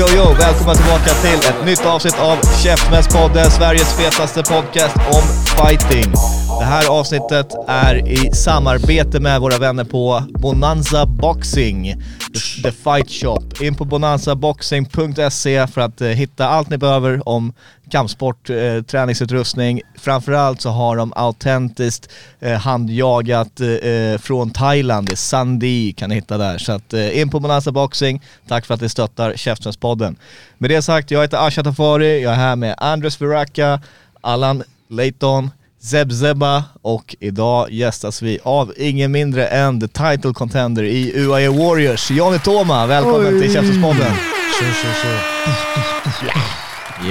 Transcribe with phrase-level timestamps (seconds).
[0.00, 0.34] Jo, jo!
[0.38, 5.22] Välkomna tillbaka till ett nytt avsnitt av Käftsmällspodden, Sveriges fetaste podcast om
[5.56, 6.12] fighting.
[6.58, 11.94] Det här avsnittet är i samarbete med våra vänner på Bonanza Boxing,
[12.34, 13.40] the, the Fight Shop.
[13.60, 17.52] In på bonanzaboxing.se för att eh, hitta allt ni behöver om
[17.90, 19.80] kampsport, eh, träningsutrustning.
[19.98, 22.10] Framförallt så har de autentiskt
[22.40, 26.58] eh, handjagat eh, från Thailand, det är Sandi kan ni hitta där.
[26.58, 30.16] Så att eh, in på Bonanza Boxing, tack för att ni stöttar Käftsmällspodden.
[30.58, 33.80] Med det sagt, jag heter Asha Tafari, jag är här med Andres Viraka,
[34.20, 35.50] Allan Leighton,
[35.82, 41.48] Zeb Zeba och idag gästas vi av ingen mindre än the title contender i UAE
[41.48, 42.86] Warriors, Johnny Toma.
[42.86, 44.14] Välkommen till Käftsmällspodden.
[44.58, 46.28] Tjo, tjo, tjo.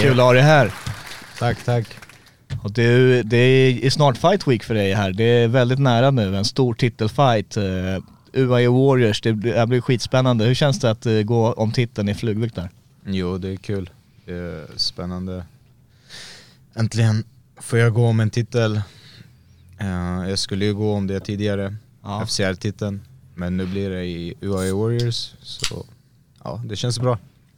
[0.02, 0.73] Kul att ha dig här.
[1.39, 1.88] Tack, tack.
[2.64, 5.11] Och du, det är snart fight week för dig här.
[5.11, 7.58] Det är väldigt nära nu, en stor titelfight.
[7.58, 7.64] Uh,
[8.33, 10.45] UAE Warriors, det blir, det blir skitspännande.
[10.45, 12.70] Hur känns det att uh, gå om titeln i flugvikt där?
[13.06, 13.89] Jo, det är kul.
[14.26, 15.44] Det är spännande.
[16.76, 17.23] Äntligen
[17.62, 18.82] får jag gå om en titel.
[19.80, 22.26] Eh, jag skulle ju gå om det tidigare, Ja.
[22.26, 23.02] FCR-titeln.
[23.36, 25.86] Men nu blir det i UAE Warriors, så
[26.44, 27.18] ja, det känns bra.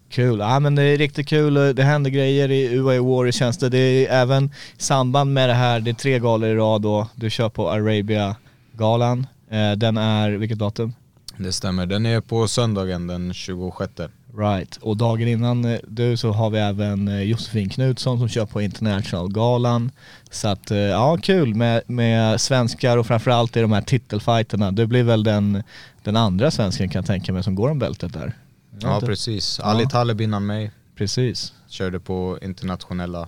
[0.10, 1.54] Kul, ja men det är riktigt kul.
[1.76, 3.70] Det händer grejer i UAE Warriors känns det.
[3.70, 3.78] Det
[4.08, 4.46] är även
[4.78, 7.08] i samband med det här, det är tre galor i rad då.
[7.16, 9.28] Du kör på Arabia-galan.
[9.50, 10.94] Eh, den är, vilket datum?
[11.38, 11.86] Det stämmer.
[11.86, 13.92] Den är på söndagen den 26.
[14.38, 18.46] Right, och dagen innan eh, du så har vi även eh, Josefin Knutsson som kör
[18.46, 19.92] på International-galan.
[20.32, 24.72] Så att, eh, ja kul med, med svenskar och framförallt i de här titelfighterna.
[24.72, 25.64] Du blir väl den,
[26.04, 28.34] den andra svensken kan jag tänka mig som går om bältet där?
[28.80, 29.06] Ja, Inte?
[29.08, 29.60] precis.
[29.60, 31.54] Ali Taleb innan mig Precis.
[31.68, 33.28] körde på internationella,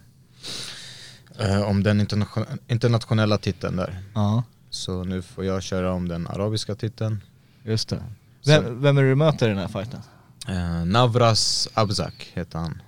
[1.39, 3.97] eh, om den internation- internationella titeln där.
[4.15, 7.21] Ja, Så nu får jag köra om den arabiska titeln.
[7.63, 8.03] just det.
[8.45, 9.99] Vem, vem är det du möter i den här fighten?
[10.47, 12.81] Eh, Navras Abzak heter han.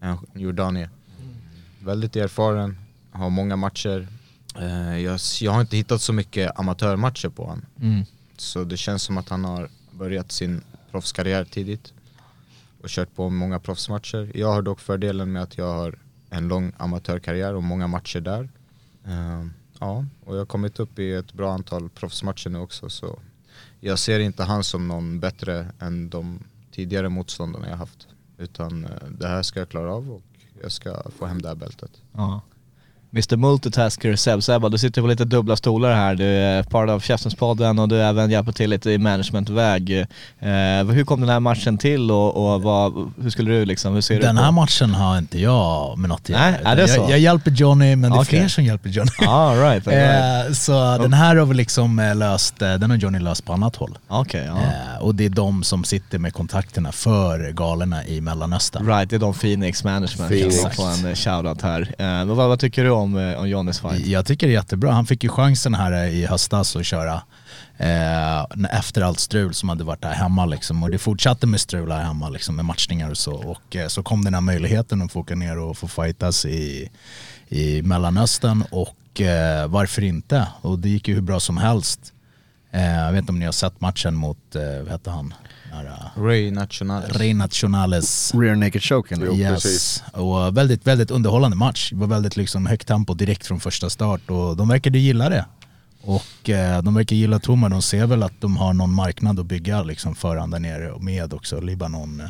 [0.00, 0.90] En jordanier.
[1.80, 2.78] Väldigt erfaren,
[3.12, 4.08] har många matcher.
[4.56, 7.66] Eh, jag, jag har inte hittat så mycket amatörmatcher på honom.
[7.80, 8.04] Mm.
[8.36, 11.92] Så det känns som att han har börjat sin proffskarriär tidigt.
[12.82, 14.32] Och kört på många proffsmatcher.
[14.34, 15.98] Jag har dock fördelen med att jag har
[16.30, 18.48] en lång amatörkarriär och många matcher där.
[19.06, 19.46] Eh,
[19.78, 22.90] ja, och jag har kommit upp i ett bra antal proffsmatcher nu också.
[22.90, 23.18] Så
[23.80, 26.38] jag ser inte han som någon bättre än de
[26.80, 28.08] tidigare motståndarna jag haft.
[28.38, 30.22] Utan eh, det här ska jag klara av och
[30.62, 31.90] jag ska få hem det här bältet.
[32.12, 32.40] Ja.
[33.12, 36.14] Mr Multitasker Seb Sebba, du sitter på lite dubbla stolar här.
[36.14, 40.00] Du är part av Käftenspodden och du även hjälper till lite i managementväg.
[40.40, 44.00] Eh, hur kom den här matchen till och, och vad, hur skulle du liksom, hur
[44.00, 46.40] ser Den här matchen har inte jag med något att göra.
[46.40, 47.00] Nej, är det så?
[47.00, 49.10] jag, jag hjälper Johnny men det är fler som hjälper Johnny.
[49.26, 50.46] Ah, right, all right.
[50.46, 53.52] Eh, så den här har vi liksom eh, löst, eh, den har Johnny löst på
[53.52, 53.98] annat håll.
[54.08, 54.58] Okej, ja.
[54.58, 58.86] Eh, och det är de som sitter med kontakterna för galorna i Mellanöstern.
[58.86, 60.30] Right, det är de Phoenix Management.
[60.30, 60.76] Phoenix.
[60.76, 61.94] Får en eh, shoutout här.
[61.98, 64.06] Men vad, vad tycker du om, om, eh, om Johnnys fight?
[64.06, 64.92] Jag tycker det är jättebra.
[64.92, 67.22] Han fick ju chansen här eh, i höstas att köra
[67.76, 68.42] eh,
[68.78, 70.82] efter allt strul som hade varit här hemma liksom.
[70.82, 73.32] Och det fortsatte med strul här hemma liksom, med matchningar och så.
[73.32, 76.90] Och eh, så kom den här möjligheten att få åka ner och få fightas i,
[77.48, 80.46] i Mellanöstern och eh, varför inte?
[80.60, 82.12] Och det gick ju hur bra som helst.
[82.72, 85.34] Eh, jag vet inte om ni har sett matchen mot, eh, vad hette han?
[86.16, 87.02] Ray National.
[87.02, 88.34] Rey Nationales.
[88.34, 89.22] Rear naked choken.
[89.24, 89.50] Jo, yes.
[89.50, 90.02] precis.
[90.12, 91.90] Och väldigt, väldigt underhållande match.
[91.90, 95.44] Det var väldigt liksom högt tempo direkt från första start och de verkade gilla det.
[96.02, 99.46] Och eh, de verkar gilla Toma, de ser väl att de har någon marknad att
[99.46, 102.26] bygga liksom för han där nere och med också Libanon, eh,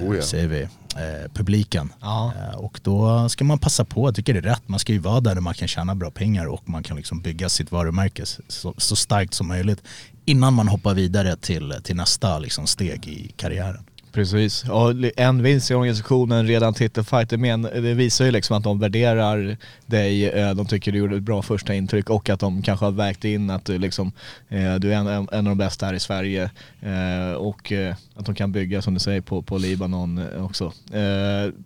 [0.00, 0.22] Oh ja.
[0.22, 1.92] säger vi, eh, publiken.
[2.00, 2.32] Ja.
[2.36, 4.98] Eh, och då ska man passa på, jag tycker det är rätt, man ska ju
[4.98, 8.74] vara där man kan tjäna bra pengar och man kan liksom bygga sitt varumärke så,
[8.76, 9.82] så starkt som möjligt
[10.24, 13.84] innan man hoppar vidare till, till nästa liksom, steg i karriären.
[14.12, 18.64] Precis, och en vinst i organisationen redan titelfighter, det, men, det visar ju liksom att
[18.64, 19.56] de värderar
[19.86, 22.92] dig, eh, de tycker du gjorde ett bra första intryck och att de kanske har
[22.92, 24.12] vägt in att du liksom,
[24.48, 26.50] eh, du är en, en av de bästa här i Sverige
[26.80, 27.72] eh, och
[28.14, 30.72] att de kan bygga som du säger på, på Libanon också.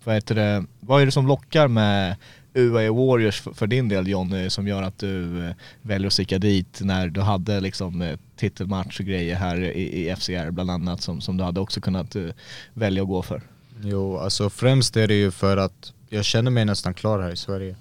[0.03, 2.15] Vad, heter det, vad är det som lockar med
[2.57, 6.79] UAE Warriors för, din del Johnny som gör att du eh, väljer att sticka dit
[6.81, 11.37] när du hade liksom eh, titelmatch och grejer här i, FCR bland annat som, som
[11.37, 12.25] du hade också kunnat eh,
[12.73, 13.41] välja att gå för?
[13.81, 17.37] Jo, alltså främst är det ju för att jag känner mig nästan klar här i
[17.37, 17.75] Sverige.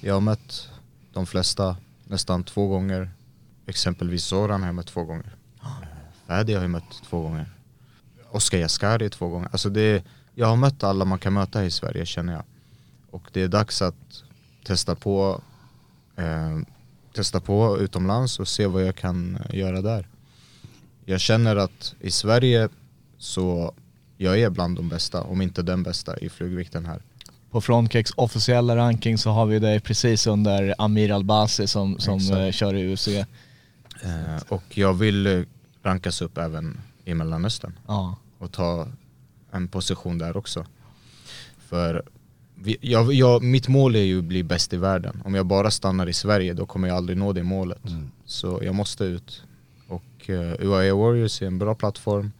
[0.00, 0.68] Jag har mött
[1.12, 3.10] de flesta nästan två gånger.
[3.66, 5.36] Exempelvis Zoran har jag mött två gånger.
[6.26, 7.46] Fadi har jag mött två gånger.
[8.30, 9.48] Oskar Jaskari två gånger.
[9.52, 10.04] Alltså det,
[10.34, 12.42] jag har mött alla man kan möta i Sverige känner jag.
[13.12, 14.22] Och det är dags att
[14.64, 15.40] testa på,
[16.16, 16.58] eh,
[17.14, 20.08] testa på utomlands och se vad jag kan göra där.
[21.04, 22.68] Jag känner att i Sverige
[23.18, 23.74] så
[24.16, 27.02] jag är bland de bästa, om inte den bästa i flugvikten här.
[27.50, 32.38] På Frontex officiella ranking så har vi dig precis under Amir Albasi som, som Exakt.
[32.38, 33.08] eh, kör i UFC.
[33.08, 33.26] Eh,
[34.48, 35.42] och jag vill eh,
[35.82, 38.16] rankas upp även i Mellanöstern Ja.
[38.38, 38.88] och ta
[39.50, 40.66] en position där också.
[41.58, 42.02] För
[42.80, 45.22] jag, jag, mitt mål är ju att bli bäst i världen.
[45.24, 47.82] Om jag bara stannar i Sverige då kommer jag aldrig nå det målet.
[48.24, 49.42] Så jag måste ut.
[49.88, 52.32] Och uh, UAE Warriors är en bra plattform.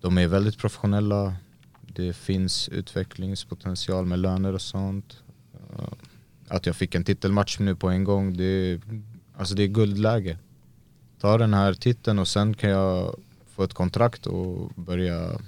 [0.00, 1.34] De är väldigt professionella.
[1.80, 5.22] Det finns utvecklingspotential med löner och sånt.
[5.52, 5.84] Eh,
[6.48, 8.80] att jag fick en titelmatch nu på en gång, det är,
[9.36, 10.38] alltså det är guldläge.
[11.20, 13.14] Ta den här titeln och sen kan jag
[13.54, 15.40] få ett kontrakt och börja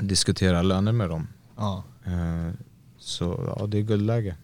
[0.00, 1.26] diskutera löner med dem.
[1.56, 1.84] Ja.
[2.06, 2.52] Eh,
[2.98, 4.36] Så ja, det är guldläge.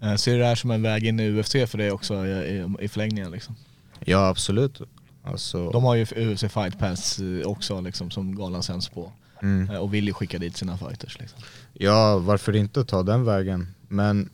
[0.00, 2.66] Eh, Ser du det här som en väg in i UFC för dig också i,
[2.80, 3.56] i, förlängningen liksom?
[4.04, 4.80] Ja absolut.
[5.22, 9.12] Alltså, De har ju UFC Fight Pass eh, också liksom som galan sänds på.
[9.42, 9.80] mm.
[9.80, 11.38] Och vill ju skicka dit sina fighters liksom.
[11.72, 13.74] Ja, varför inte ta den vägen?
[13.88, 14.30] Men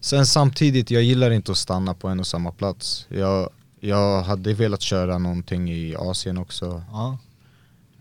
[0.00, 3.06] sen samtidigt, jag gillar inte att stanna på en och samma plats.
[3.08, 3.50] Jag,
[3.80, 6.82] jag hade velat köra någonting i Asien också.
[6.92, 7.18] Ja.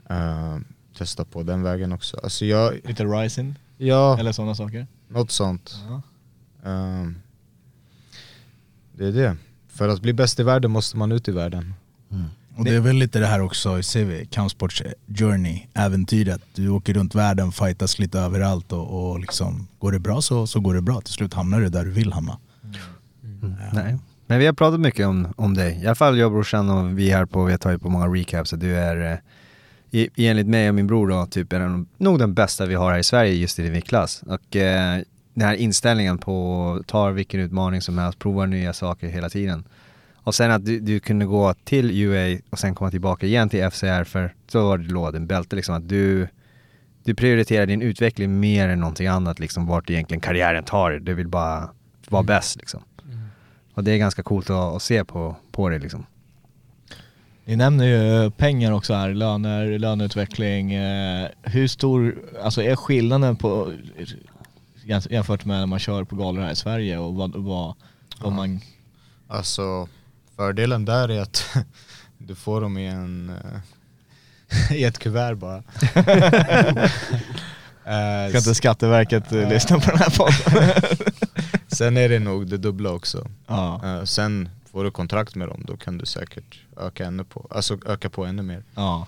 [0.09, 0.57] Eh,
[0.97, 2.19] testa på den vägen också.
[2.23, 3.55] Alltså jag, Lite rising
[3.87, 4.87] ja, eller sådana saker.
[5.09, 5.75] något sånt.
[5.89, 6.01] Ja.
[6.69, 7.15] Ehm,
[8.93, 9.37] det är det.
[9.67, 11.73] För att bli bäst i världen måste man ut i världen.
[12.55, 16.41] Och det är väl lite det här också, ser vi, Kampsports journey, äventyret.
[16.53, 20.59] Du åker runt världen, fightas lite överallt och, och liksom, går det bra så, så
[20.59, 21.01] går det bra.
[21.01, 22.37] Till slut hamnar du där du vill hamna.
[23.73, 23.97] Nej.
[24.27, 25.81] Men vi har pratat mycket om, om dig.
[25.83, 28.07] I alla fall jag och brorsan och vi här på, vi har tagit på många
[28.07, 28.51] recaps.
[28.51, 29.17] Du är, eh,
[29.91, 32.91] i, enligt mig och min bror då, typ är den, nog den bästa vi har
[32.91, 34.23] här i Sverige just i din viktklass.
[34.27, 35.01] Och eh,
[35.33, 39.63] den här inställningen på ta vilken utmaning som helst, prova nya saker hela tiden.
[40.23, 43.69] Och sen att du, du kunde gå till UA och sen komma tillbaka igen till
[43.71, 46.27] FCR för så var det låden bälte liksom att du
[47.03, 50.99] du prioriterar din utveckling mer än någonting annat liksom vart egentligen karriären tar dig.
[50.99, 51.69] Du vill bara
[52.09, 52.81] vara bäst liksom.
[53.73, 56.05] Och det är ganska coolt att, att se på, på det liksom.
[57.45, 60.73] Ni nämner ju pengar också här, löner, löneutveckling.
[60.73, 63.73] Eh, Hur stor, alltså är skillnaden på
[64.85, 67.75] jämf- jämfört med när man kör på galor här i Sverige och vad, vad,
[68.21, 68.59] vad man...
[69.27, 69.87] Alltså
[70.35, 71.45] fördelen där är att
[72.17, 75.63] du får dem i en eh, i ett kuvert bara.
[77.85, 80.81] Eh, Ska inte Skatteverket eh, lyssna på den här podden?
[81.67, 83.27] sen är det nog det dubbla också.
[83.47, 87.47] ja, Eh, sen får du kontrakt med dem, då kan du säkert öka, ännu på,
[87.49, 88.63] alltså öka på ännu mer.
[88.75, 89.07] ja.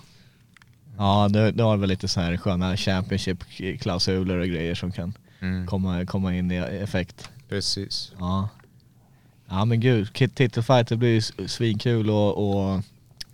[0.98, 5.68] Ja, det, det har väl lite så här sköna Championship-klausuler och grejer som kan Mm.
[5.68, 7.30] komma, komma in i effekt.
[7.50, 8.12] Precis.
[8.20, 8.50] Ja.
[9.50, 12.38] Ja men gud, Kit- titelfight det blir ju svinkul och,
[12.74, 12.82] och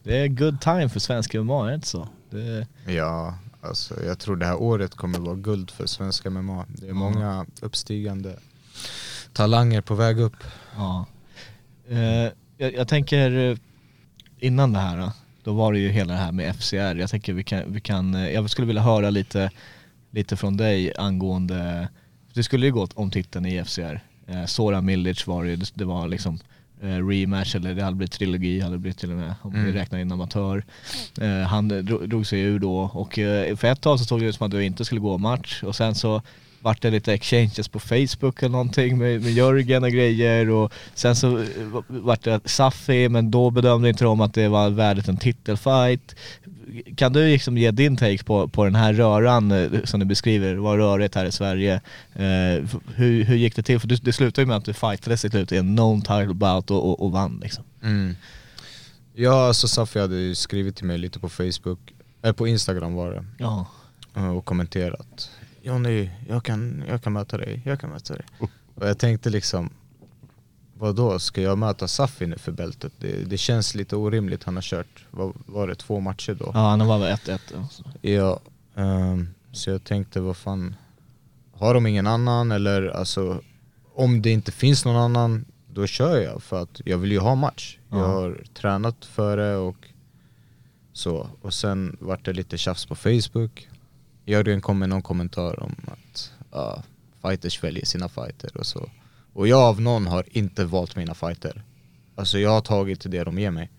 [0.04, 2.08] det är good time för svenska MMA, är det inte så?
[2.30, 6.66] Det, Ja, alltså jag tror det här året kommer vara guld för svenska MMA.
[6.68, 8.36] Det är många uppstigande
[9.34, 10.44] talanger på väg upp.
[10.76, 11.06] ja.
[11.90, 13.58] Eh, jag, jag tänker eh,
[14.40, 15.12] innan det här då,
[15.44, 16.96] då var det ju hela det här med FCR.
[16.96, 19.52] Jag tänker vi kan, vi kan eh, jag skulle vilja höra lite,
[20.12, 21.88] lite från dig angående,
[22.34, 24.02] det skulle ju gått om titeln i FCR.
[24.28, 26.40] Eh, Sora Milic var det, det var liksom
[26.82, 29.60] eh, rematch eller det hade blivit trilogi hade det blivit till och med om vi
[29.60, 29.66] Mm.
[29.74, 30.64] räknar räknar in amatör.
[31.22, 34.20] Eh, han eh, dro- drog sig ur då och eh, för ett tag så såg
[34.20, 36.22] det ut som att du inte skulle gå match och sen så
[36.62, 41.16] vart det lite exchanges på Facebook eller någonting med, med Jörgen och grejer och sen
[41.16, 41.46] så eh,
[41.88, 46.16] vart det Safi men då bedömde inte de att det var värdet en titelfight.
[46.96, 50.56] Kan du liksom ge din take på, på den här röran eh, som du beskriver,
[50.56, 51.74] var rörigt här i Sverige.
[52.14, 53.80] Eh, hur, hur gick det till?
[53.80, 56.34] För det, det slutade ju med att du fightades i slut i en known title
[56.34, 57.64] bout och, och, och vann liksom.
[57.84, 58.16] Mm.
[59.14, 61.80] Ja, alltså Safi hade ju skrivit till mig lite på Facebook,
[62.22, 63.66] äh, på Instagram var det, Ja.
[64.36, 65.30] och kommenterat.
[65.62, 68.26] Jonny, jag kan, jag kan möta dig, jag kan möta dig.
[68.76, 69.70] Och jag tänkte liksom,
[70.74, 72.94] vad då ska jag möta Safi nu för bältet?
[72.98, 76.52] Det, det känns lite orimligt, han har kört, vad var det, två matcher då?
[76.54, 77.40] Ja, han var väl 1-1.
[77.58, 77.84] alltså.
[78.02, 78.40] Ja,
[78.76, 80.76] ehm, så jag tänkte vad fan
[81.54, 83.42] har de ingen annan eller alltså
[83.96, 87.36] om det inte finns någon annan då kör jag för att jag vill ju ha
[87.36, 87.78] match.
[87.90, 89.88] Jag har tränat för det och
[90.94, 91.30] så.
[91.42, 93.70] Och sen vart det lite tjafs på Facebook.
[94.30, 96.84] Jörgen kom med någon kommentar om att uh,
[97.22, 98.90] fighters väljer sina fighter och så.
[99.34, 101.64] Och jag av någon har inte valt mina fighter.
[102.16, 103.72] Alltså jag har tagit det de ger mig.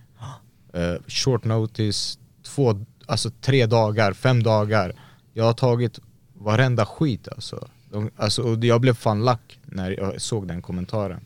[0.76, 4.94] Uh, short notice, två, alltså tre dagar, fem dagar.
[5.32, 5.98] Jag har tagit
[6.34, 7.68] varenda skit alltså.
[7.90, 11.20] De, alltså och jag blev fan lack när jag såg den kommentaren.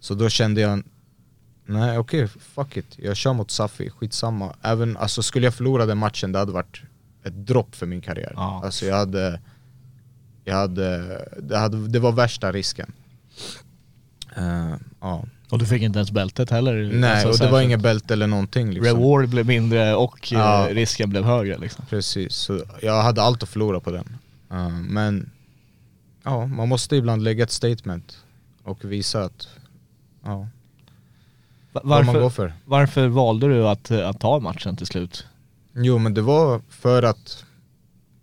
[0.00, 0.82] Så då kände jag,
[1.66, 2.98] nej okej, fuck it.
[2.98, 4.56] Jag kör mot Safi, skitsamma.
[4.62, 6.82] Även, alltså skulle jag förlora den matchen, det hade varit
[7.24, 8.32] ett dropp för min karriär.
[8.36, 8.60] Ja.
[8.64, 9.40] Alltså jag hade,
[10.44, 12.92] jag hade, det, hade, det var värsta risken.
[14.36, 15.24] Eh, ja.
[15.50, 16.90] Och du fick inte ens bältet heller?
[16.94, 18.96] Nej, Alltså, och det var inget bälte eller någonting liksom.
[18.98, 20.68] Reward blev mindre och eh, Ja.
[20.70, 21.84] risken blev högre liksom.
[21.90, 24.16] Precis, så jag hade allt att förlora på den.
[24.50, 25.30] Eh, men
[26.22, 28.18] ja, man måste ibland lägga ett statement
[28.62, 29.48] och visa att
[30.24, 30.48] ja,
[31.72, 32.54] Va- vad man går Varför, för.
[32.64, 35.26] varför valde du att, att ta matchen till slut?
[35.76, 37.44] Jo men det var för att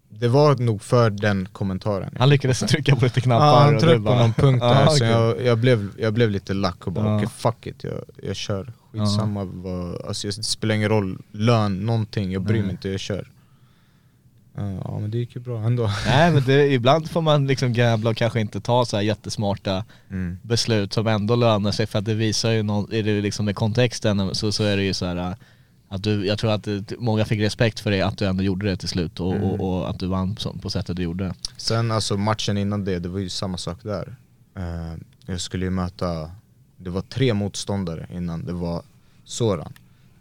[0.10, 2.16] det var nog för den kommentaren.
[2.20, 5.04] Han lyckades trycka på lite knappar Ja, han tryckte på bara- någon punkt där så
[5.04, 7.16] jag, jag, blev, jag blev lite lack och bara Ja.
[7.16, 8.74] okej fuck it, jag, jag kör.
[8.92, 13.28] Skitsamma vad, alltså det spelar ingen roll, lön, någonting, jag bryr mig inte, jag kör.
[14.56, 15.90] Ja men det gick ju bra ändå.
[16.08, 19.86] Nej men det, ibland får man liksom gambla och kanske inte ta så här jättesmarta
[20.10, 20.38] Mm.
[20.44, 23.56] beslut som ändå lönar sig för att det visar ju någon, är det liksom med
[23.56, 25.36] kontexten så, så är det ju så här
[25.92, 28.70] att du, jag tror att det, många fick respekt för det att du ändå gjorde
[28.70, 29.44] det till slut och, Mm.
[29.44, 31.34] och, och att du vann på, sättet du gjorde.
[31.58, 34.16] Sen alltså matchen innan det, det var ju samma sak där.
[34.56, 34.94] Eh,
[35.26, 36.32] jag skulle ju möta,
[36.78, 38.82] det var tre motståndare innan, det var
[39.26, 39.74] Soran.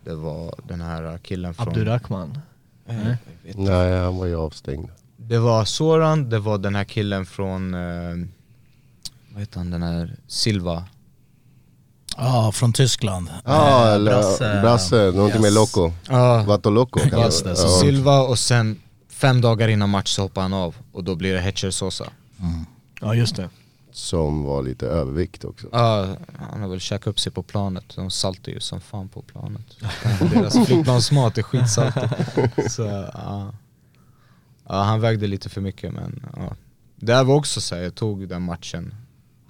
[0.04, 1.68] Det var den här killen från...
[1.68, 2.38] Abdurrahman.
[2.86, 3.18] Eh, jag vet
[3.58, 3.60] inte.
[3.72, 4.88] Nej, han var ju avstängd.
[5.16, 8.26] Det var Soran, det var den här killen från, eh,
[9.32, 10.84] vad heter han, den här Silva.
[12.16, 13.30] Ja, från Tyskland.
[13.44, 14.60] Ja, Eh, eller Brasse.
[14.62, 15.54] Brasse, någonting med Yes.
[15.54, 15.92] Loco.
[16.08, 17.80] Ja, Vato Loco Just det, så ja.
[17.80, 21.40] Silva och sen fem dagar innan match så hoppade han av och då blir det
[21.40, 22.04] Hetcher Sosa.
[23.00, 23.48] Ja just det.
[23.92, 25.66] Som var lite övervikt också.
[25.72, 26.06] Ja,
[26.50, 27.84] han har väl käkat upp sig på planet.
[27.96, 29.76] De saltar ju som fan på planet.
[30.34, 32.02] Deras flygplansmat är skitsaltig.
[32.70, 32.82] Så,
[33.14, 33.52] ja.
[34.68, 36.56] ja, han vägde lite för mycket men ja.
[36.96, 38.94] Det var också så här, jag tog den matchen.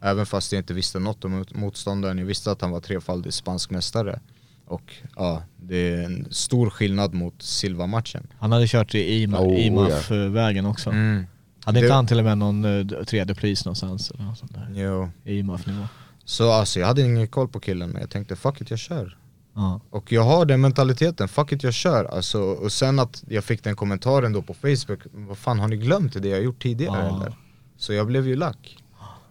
[0.02, 2.19] Även fast jag inte visste något om mot- motståndaren.
[2.19, 4.21] Jag visste att han var trefaldig spansk mästare.
[4.66, 8.26] Och ja, det är en stor skillnad mot Silva-matchen.
[8.38, 10.90] Han hade kört i IMA, Oh, IMAF-vägen också.
[10.90, 11.26] Mm.
[11.64, 14.11] Hade inte Det- han till och med någon uh, tredje pris någonstans?
[14.11, 14.69] Eller något sånt där.
[14.75, 15.11] Jo.
[15.25, 15.87] I IMAF-nivå.
[16.25, 19.16] Så alltså jag hade ingen koll på killen men jag tänkte fuck it jag kör.
[19.54, 19.80] Ja.
[19.90, 22.04] Och jag har den mentaliteten, fuck it jag kör.
[22.04, 25.76] Alltså, och sen att jag fick den kommentaren då på Facebook, vad fan har ni
[25.76, 27.16] glömt det jag gjort tidigare Ja.
[27.16, 27.33] eller?
[27.76, 28.79] Så jag blev ju lack.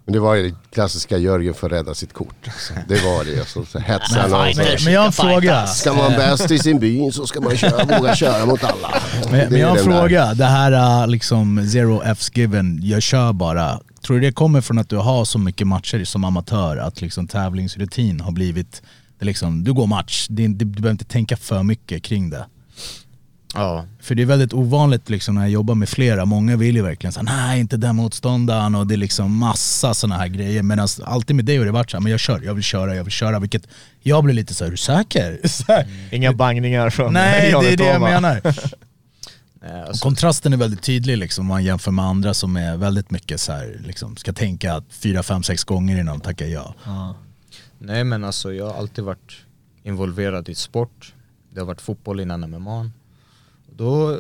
[0.10, 2.50] Men det var ju det klassiska Jörgen för att rädda sitt kort.
[2.88, 3.40] Det var det.
[3.40, 4.40] Alltså, så hetsar någon.
[4.58, 5.68] Men, men jag har en fråga.
[5.68, 9.02] Ska man bäst i sin by så ska man köra, våga köra mot alla.
[9.32, 10.00] Men, men jag har en den där.
[10.02, 10.34] fråga.
[10.34, 13.80] Det här äh, liksom zero F's given, jag kör bara.
[14.06, 16.78] Tror du det kommer från att du har så mycket matcher som amatör?
[16.78, 18.82] Att liksom tävlingsrutin har blivit,
[19.20, 22.46] det liksom, du går match, det, är- du behöver inte tänka för mycket kring det.
[23.54, 26.82] Ja, För det är väldigt ovanligt liksom när jag jobbar med flera, många vill ju
[26.82, 30.64] verkligen säga nej inte den motståndaren och det är liksom massa sådana här grejer.
[30.64, 33.04] Medan alltid med dig har det varit såhär, men jag kör, jag vill köra, jag
[33.04, 33.40] vill köra.
[33.40, 33.68] Vilket
[34.02, 35.40] jag blir lite såhär, är du säker?
[35.48, 38.42] Så här, Inga bangningar från Nej det är det jag menar.
[39.62, 43.12] Och alltså, kontrasten är väldigt tydlig liksom, om man jämför med andra som är väldigt
[43.12, 46.76] mycket så här, liksom, ska tänka fyra, fem, sex gånger innan de tackar ja.
[46.86, 47.16] Ja.
[47.80, 49.38] nej men alltså jag har alltid varit
[49.84, 51.14] involverad i sport.
[51.54, 52.92] Det har varit fotboll innan MMA.
[53.80, 54.20] Då,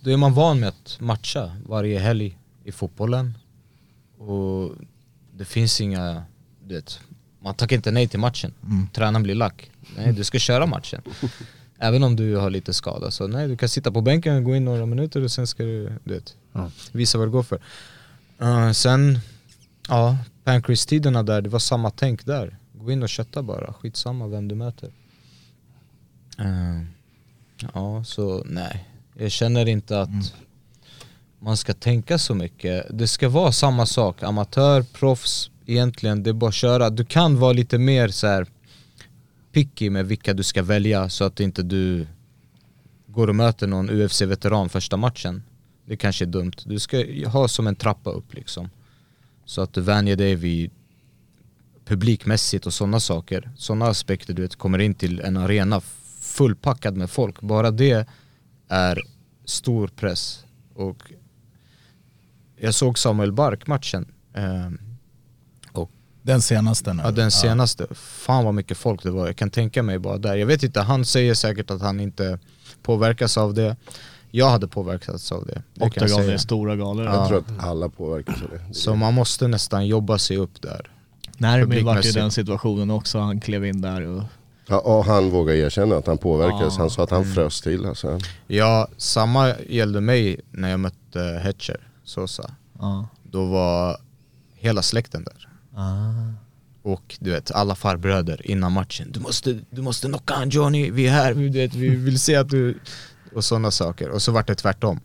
[0.00, 3.38] då är man van med att matcha varje helg i fotbollen.
[4.18, 4.72] Och
[5.32, 6.22] det finns inga,
[6.64, 7.00] du vet,
[7.40, 8.52] man tackar inte nej till matchen.
[8.92, 9.70] Tränaren blir lack.
[9.96, 11.02] Nej, du ska köra matchen.
[11.78, 13.10] Även om du har lite skada.
[13.10, 15.62] Så nej, du kan sitta på bänken och gå in några minuter och sen ska
[15.62, 16.36] du, du vet,
[16.92, 17.60] visa vad det går för.
[18.42, 19.20] Uh, sen,
[19.88, 22.56] ja, Pancrase-tiderna där, det var samma tänk där.
[22.72, 24.90] Gå in och kötta bara, skitsamma vem du möter.
[26.38, 26.82] Eh,
[27.74, 28.88] ja, så nej.
[29.18, 30.34] Jag känner inte att
[31.38, 32.86] man ska tänka så mycket.
[32.90, 36.90] Det ska vara samma sak, amatör, proffs, egentligen, det är bara att köra.
[36.90, 38.46] Du kan vara lite mer så här
[39.52, 42.06] picky med vilka du ska välja så att inte du
[43.06, 45.42] går och möter någon UFC-veteran första matchen.
[45.84, 46.52] Det kanske är dumt.
[46.64, 48.70] Du ska ha som en trappa upp liksom.
[49.44, 50.70] Så att du vänjer dig vid
[51.84, 53.50] publikmässigt och sådana saker.
[53.56, 55.80] Sådana aspekter du vet, kommer in till en arena
[56.20, 57.40] fullpackad med folk.
[57.40, 58.06] Bara det
[58.68, 59.02] är
[59.44, 60.44] stor press.
[60.74, 61.12] Och
[62.56, 64.06] jag såg Samuel Bark-matchen.
[64.34, 64.70] Eh,
[66.22, 67.02] Den senaste nu.
[67.02, 70.36] Ja den senaste, fan vad mycket folk det var, jag kan tänka mig bara där.
[70.36, 72.38] Jag vet inte, han säger säkert att han inte
[72.82, 73.76] påverkas av det.
[74.30, 75.62] Jag hade påverkats av det.
[75.74, 77.04] det Octagon är stora galor.
[77.04, 77.14] Ja.
[77.14, 78.60] Jag tror att alla påverkas av det.
[78.68, 78.74] det.
[78.74, 80.90] Så man måste nästan jobba sig upp där.
[81.38, 84.22] Närmin vart i den situationen också, han klev in där och
[84.68, 86.74] Ja, och han vågar erkänna att han påverkades.
[86.76, 86.80] Ja.
[86.80, 87.24] Han sa att Mm.
[87.24, 87.86] han frös till.
[87.86, 88.20] Alltså.
[88.46, 92.50] Ja, samma gällde mig när jag mötte Hetcher, Sosa.
[92.78, 93.08] ja.
[93.22, 93.96] Då var
[94.54, 95.48] hela släkten där.
[95.74, 96.12] Ah.
[96.82, 99.12] Och du vet, alla farbröder innan matchen.
[99.12, 102.20] Du måste, du måste knocka han Johnny, vi är här, vi, du vet, vi vill
[102.20, 102.78] se att du...
[103.34, 104.10] Och sådana saker.
[104.10, 105.00] Och så vart det tvärtom.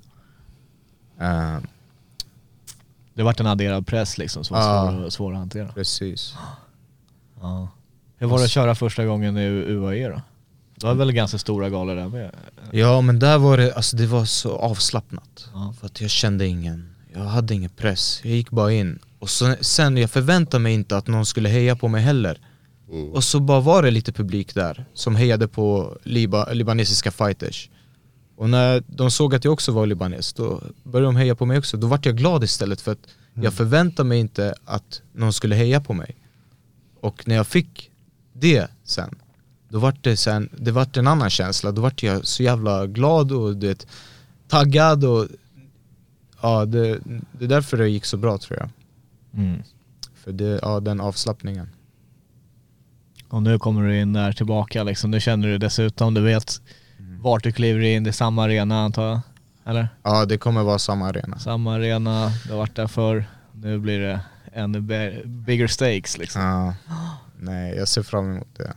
[1.19, 1.57] Eh,
[3.13, 4.91] Det vart en adderad press liksom som var Ja.
[4.91, 5.67] svår, svår att hantera.
[5.73, 6.35] precis.
[7.41, 7.67] Ja.
[8.21, 10.21] Hur var det att köra första gången i UAE då?
[10.75, 12.35] Det var väl ganska stora galor där med?
[12.71, 15.49] Ja men där var det, alltså det var så avslappnat.
[15.53, 15.73] Ja.
[15.79, 18.21] För att jag kände ingen, jag hade ingen press.
[18.23, 18.99] Jag gick bara in.
[19.19, 22.39] Och så, sen, jag förväntade mig inte att någon skulle heja på mig heller.
[22.91, 23.11] Mm.
[23.11, 27.69] Och så bara var det lite publik där som hejade på liba, libanesiska fighters.
[28.35, 31.57] Och när de såg att jag också var libanes, då började de heja på mig
[31.57, 31.77] också.
[31.77, 35.81] Då vart jag glad istället för att jag förväntade mig inte att någon skulle heja
[35.81, 36.15] på mig.
[37.01, 37.90] Och när jag fick
[38.41, 39.15] det sen,
[39.69, 41.71] då vart det sen, det vart en annan känsla.
[41.71, 43.87] Då vart jag så jävla glad och du vet,
[44.47, 45.27] taggad och
[46.41, 46.99] ja, det,
[47.31, 48.69] det är därför det gick så bra tror jag.
[49.41, 49.63] Mm.
[50.15, 51.69] För det, ja, den avslappningen.
[53.29, 55.11] Och nu kommer du in där tillbaka liksom.
[55.11, 56.61] Nu känner du dessutom, du vet
[57.21, 59.19] vart du kliver in, det är samma arena antar jag?
[59.65, 59.89] Eller?
[60.03, 61.39] Ja, det kommer vara samma arena.
[61.39, 63.25] Samma arena, du har varit där förr.
[63.53, 64.19] Nu blir det
[64.53, 64.81] ännu
[65.25, 66.41] bigger stakes liksom.
[66.41, 66.73] Ja.
[67.41, 68.73] Nej, jag ser fram emot det.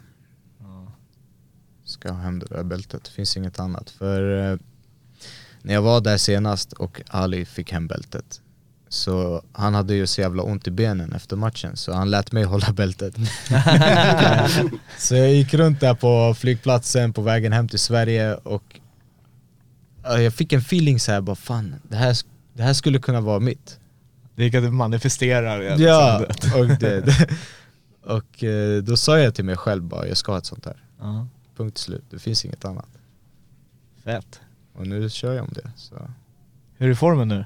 [1.85, 3.90] Ska ha hem det där bältet, det finns inget annat.
[3.90, 4.59] För eh,
[5.62, 8.40] när jag var där senast och Ali fick hem bältet
[8.88, 12.44] så han hade ju så jävla ont i benen efter matchen så han lät mig
[12.54, 13.14] hålla bältet.
[14.99, 18.80] så jag gick runt där på flygplatsen på vägen hem till Sverige och
[20.03, 22.16] ja, jag fick en feeling så här, bara fan det här,
[22.55, 23.79] det här skulle kunna vara mitt.
[24.37, 24.50] Det är
[25.72, 26.24] att det, Ja,
[26.57, 27.29] och, det, det,
[28.05, 30.85] och eh, då sa jag till mig själv bara, jag ska ha ett sånt här.
[31.01, 32.88] Ja, Punkt slut, det finns inget annat.
[34.05, 34.40] fett.
[34.73, 35.71] Och nu kör jag om det.
[35.77, 36.11] Så
[36.77, 37.45] Hur är formen nu?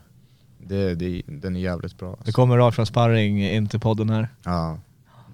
[0.59, 2.09] det, det, den är jävligt bra.
[2.11, 2.33] Du Alltså.
[2.33, 4.29] kommer rakt från sparring in till podden här.
[4.45, 4.79] Ja,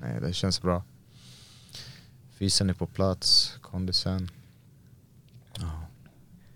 [0.01, 0.83] nej det känns bra.
[2.39, 4.31] Fysen är på plats, kondisen.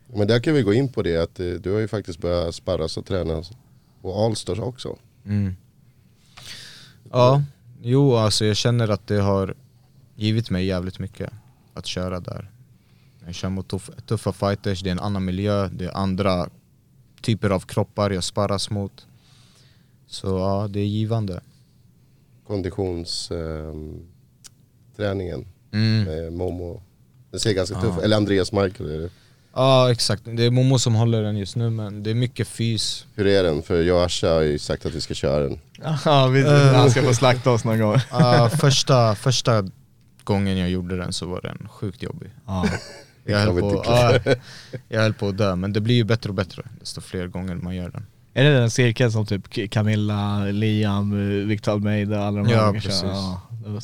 [0.07, 2.55] Men där kan vi gå in på det att eh, du har ju faktiskt börjat
[2.55, 3.43] sparras och träna
[4.03, 4.97] på Allstars också.
[5.25, 5.57] Mm.
[7.11, 7.43] Ja,
[7.83, 9.55] jo alltså jag känner att det har
[10.17, 11.31] givit mig jävligt mycket
[11.75, 12.51] att köra där.
[13.27, 16.49] Jag kör mot tuff, tuffa fighters, det är en annan miljö, det är andra
[17.21, 19.07] typer av kroppar jag sparras mot.
[20.07, 21.41] Så ja, det är givande.
[22.47, 24.07] Konditionsträningen
[24.97, 26.05] träningen Mm.
[26.05, 26.83] med Momo.
[27.31, 29.11] Den ser ganska tuff Eller Andreas Michael är det.
[29.59, 33.07] Ja exakt, det är Momo som håller den just nu men det är mycket fys.
[33.15, 33.63] Hur är den?
[33.63, 35.59] För jag och Asha har ju sagt att vi ska köra den.
[36.05, 36.43] Ja, vi,
[36.75, 37.97] han ska få slakta oss någon gång.
[38.11, 39.65] Ja, första, första
[40.25, 42.31] gången jag gjorde den så var den sjukt jobbig.
[42.47, 42.69] Ja.
[43.25, 44.19] Jag höll, på, ja,
[44.89, 47.55] jag höll på att dö, men det blir ju bättre och bättre desto fler gånger
[47.55, 48.07] man gör den.
[48.35, 52.73] Är det den cirkeln som typ Camilla, Liam, eh, Victor Almeida, alla de Ja, här
[52.73, 53.03] brukar precis.
[53.03, 53.79] Ja, Eh,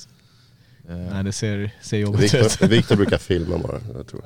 [0.89, 2.63] Nej det ser, ser jobbigt ut.
[2.71, 4.25] Viktor, brukar filma bara, jag tror.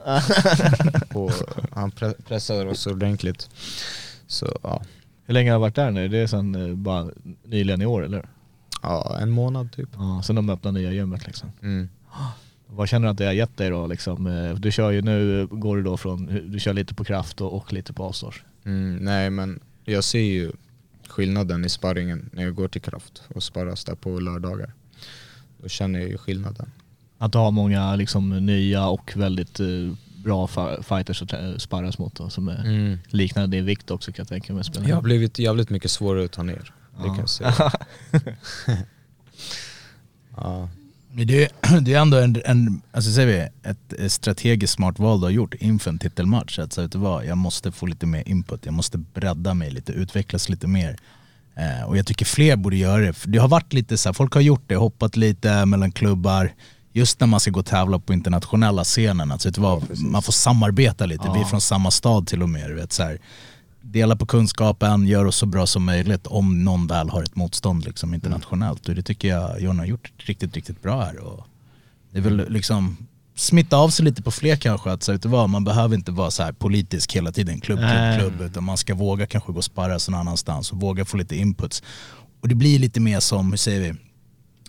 [1.13, 1.31] på,
[1.73, 3.49] han pre pressade oss ordentligt.
[4.27, 4.83] Så ja,
[5.27, 6.09] Hur länge har du varit där nu?
[6.09, 7.11] Det är sen eh, bara
[7.45, 8.29] nyligen i år eller?
[8.83, 9.89] ja en månad typ.
[9.97, 11.53] Ja, sen de öppnade nya gymmet liksom.
[11.63, 11.89] Mm.
[12.67, 14.27] Vad känner du att det har gett dig då liksom?
[14.27, 17.57] Eh, Du kör ju nu, går du då från, du kör lite på kraft och,
[17.57, 18.35] och lite på avstånd.
[18.65, 20.53] Mm, nej men jag ser ju
[21.09, 24.73] skillnaden i sparringen när jag går till kraft och sparras där på lördagar.
[25.63, 26.71] Då känner jag ju skillnaden.
[27.19, 29.67] Att har många liksom nya och väldigt eh,
[30.25, 30.47] bra
[30.83, 32.99] fighters att eh, sparras mot då, som är Mm.
[33.09, 34.65] liknande din vikt också kan jag tänka mig.
[34.65, 36.73] spelar Jag har blivit jävligt mycket svårare att ta ner.
[36.97, 37.55] Det kan jag säga.
[40.37, 40.69] ja.
[41.13, 41.49] Men det,
[41.81, 43.71] det är ändå en, en alltså säger vi,
[44.03, 46.59] ett strategiskt smart val du har gjort inför en titelmatch.
[46.59, 49.93] Att, vet du vad, jag måste få lite mer input, jag måste bredda mig lite,
[49.93, 50.97] utvecklas lite mer.
[51.59, 53.13] Eh, och jag tycker fler borde göra det.
[53.13, 56.53] För det har varit lite så här, folk har gjort det, hoppat lite mellan klubbar.
[56.93, 60.33] Just när man ska gå och tävla på internationella scenen, alltså, vet vad, man får
[60.33, 62.71] samarbeta lite, vi är från samma stad till och med.
[62.71, 63.19] Vet, så här,
[63.81, 67.85] dela på kunskapen, gör oss så bra som möjligt om någon väl har ett motstånd
[67.85, 68.89] liksom, internationellt.
[68.89, 71.19] Och det tycker jag John har gjort riktigt, riktigt bra här.
[71.19, 71.47] Och
[72.11, 72.97] det är väl liksom,
[73.39, 74.91] smitta av sig lite på fler kanske.
[74.91, 77.79] Att så, vet du vad, man behöver inte vara så här politisk hela tiden, klubb,
[77.79, 78.51] klubb, klubb.
[78.51, 81.83] Utan man ska våga kanske gå och sparra någon annanstans och våga få lite inputs.
[82.41, 83.95] Och det blir lite mer som, hur säger vi,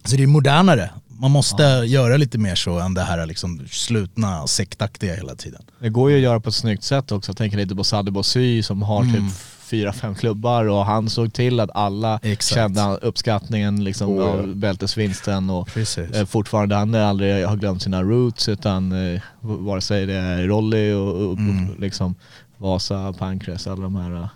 [0.03, 0.89] så det är modernare.
[1.07, 5.61] Man måste göra lite mer så än det här liksom slutna, sektaktiga hela tiden.
[5.79, 7.29] Det går ju att göra på ett snyggt sätt också.
[7.29, 9.15] Jag tänker lite på Sadibou Bossy som har Mm.
[9.15, 9.37] typ
[9.69, 12.55] fyra, fem klubbar och han såg till att alla Exakt.
[12.55, 14.23] kände uppskattningen liksom, Oh, ja.
[14.29, 15.69] av bältesvinsten och
[16.13, 20.43] eh, fortfarande han har aldrig har glömt sina roots utan eh, vare sig det är
[20.47, 21.75] Rolly och, och Mm.
[21.79, 22.15] liksom
[22.57, 24.29] Vasa, Pancras, alla de här.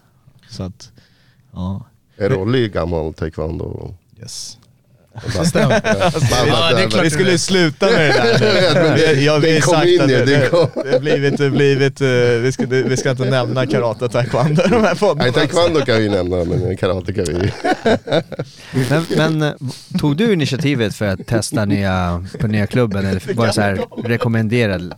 [0.50, 0.92] Så att,
[1.52, 1.86] ja.
[2.18, 3.94] Är Rolly gammal taekwondo?
[4.20, 4.58] Yes.
[5.54, 5.60] Det
[6.84, 8.96] är klart Vi skulle sluta med det där.
[9.16, 12.08] Vi- Jag, vi Den har sagt in att det, det, det har blivit, blivit eh,
[12.42, 15.24] vi, ska, vi ska inte nämna karate och taekwondo de här poddarna.
[15.24, 17.52] Nej, taekwondo kan vi nämna, men karate kan vi...
[18.90, 19.54] Men, men eh,
[20.00, 23.86] tog du initiativet för att testa nya, på nya klubben eller var det så här
[24.04, 24.94] rekommenderad?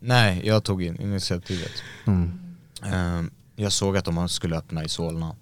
[0.00, 1.72] Nej, jag tog in initiativet.
[2.06, 2.32] Mm.
[2.92, 5.36] Ehm, jag såg att de skulle öppna i Solna.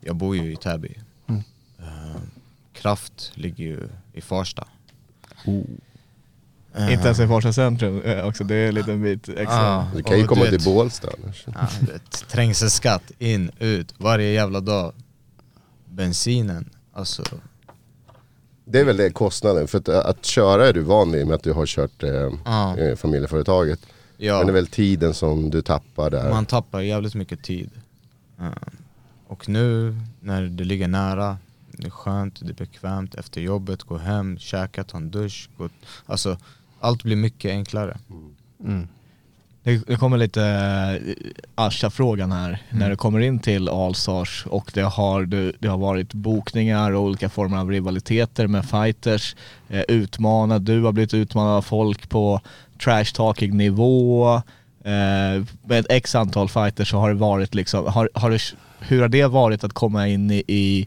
[0.00, 0.94] Jag bor ju i Täby.
[1.28, 1.42] Mm.
[2.82, 4.68] Kraft ligger ju i Farsta.
[5.46, 5.62] Oh.
[6.74, 9.44] Ehm, Inte ens i Farsta centrum eh, också, det är en liten bit extra.
[9.44, 11.46] Ja, Du kan ju komma till Bålsta annars.
[11.80, 14.92] Vet, trängselskatt, in, ut, varje jävla dag.
[15.84, 17.22] Bensinen, alltså.
[18.64, 21.42] Det är väl det kostnaden, för att, att köra är du van vid med att
[21.42, 23.80] du har kört eh, Ja, eh, familjeföretaget.
[24.16, 24.38] ja.
[24.38, 26.30] Men det är väl tiden som du tappar där.
[26.30, 27.70] Man tappar jävligt mycket tid.
[28.40, 28.52] Ehm,
[29.26, 31.36] och nu när det ligger nära,
[31.78, 35.48] det är skönt, det är bekvämt efter jobbet, gå hem, käka, ta en dusch.
[35.56, 35.68] Gå,
[36.06, 36.38] alltså,
[36.80, 37.98] allt blir mycket enklare.
[38.64, 38.88] Mm.
[39.62, 44.82] Det, det kommer lite äh, Asha-frågan här när det kommer in till Allstars och det
[44.82, 45.26] har,
[45.58, 49.36] det, har varit bokningar och olika former av rivaliteter med fighters.
[49.68, 52.40] Eh, utmanad, du har blivit utmanad av folk på
[52.84, 54.34] trash talking nivå.
[54.84, 58.40] Eh, med ett x antal fighters så har det varit liksom, har, har det,
[58.80, 60.86] hur har det varit att komma in i, i,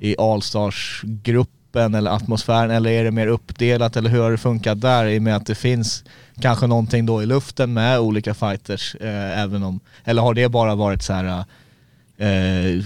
[0.00, 5.06] i Allstars-gruppen eller atmosfären eller är det mer uppdelat eller hur har det funkat där
[5.06, 6.04] i och med att det finns
[6.40, 10.74] kanske någonting då i luften med olika fighters eh, även om, eller har det bara
[10.74, 11.44] varit så här
[12.16, 12.84] eh,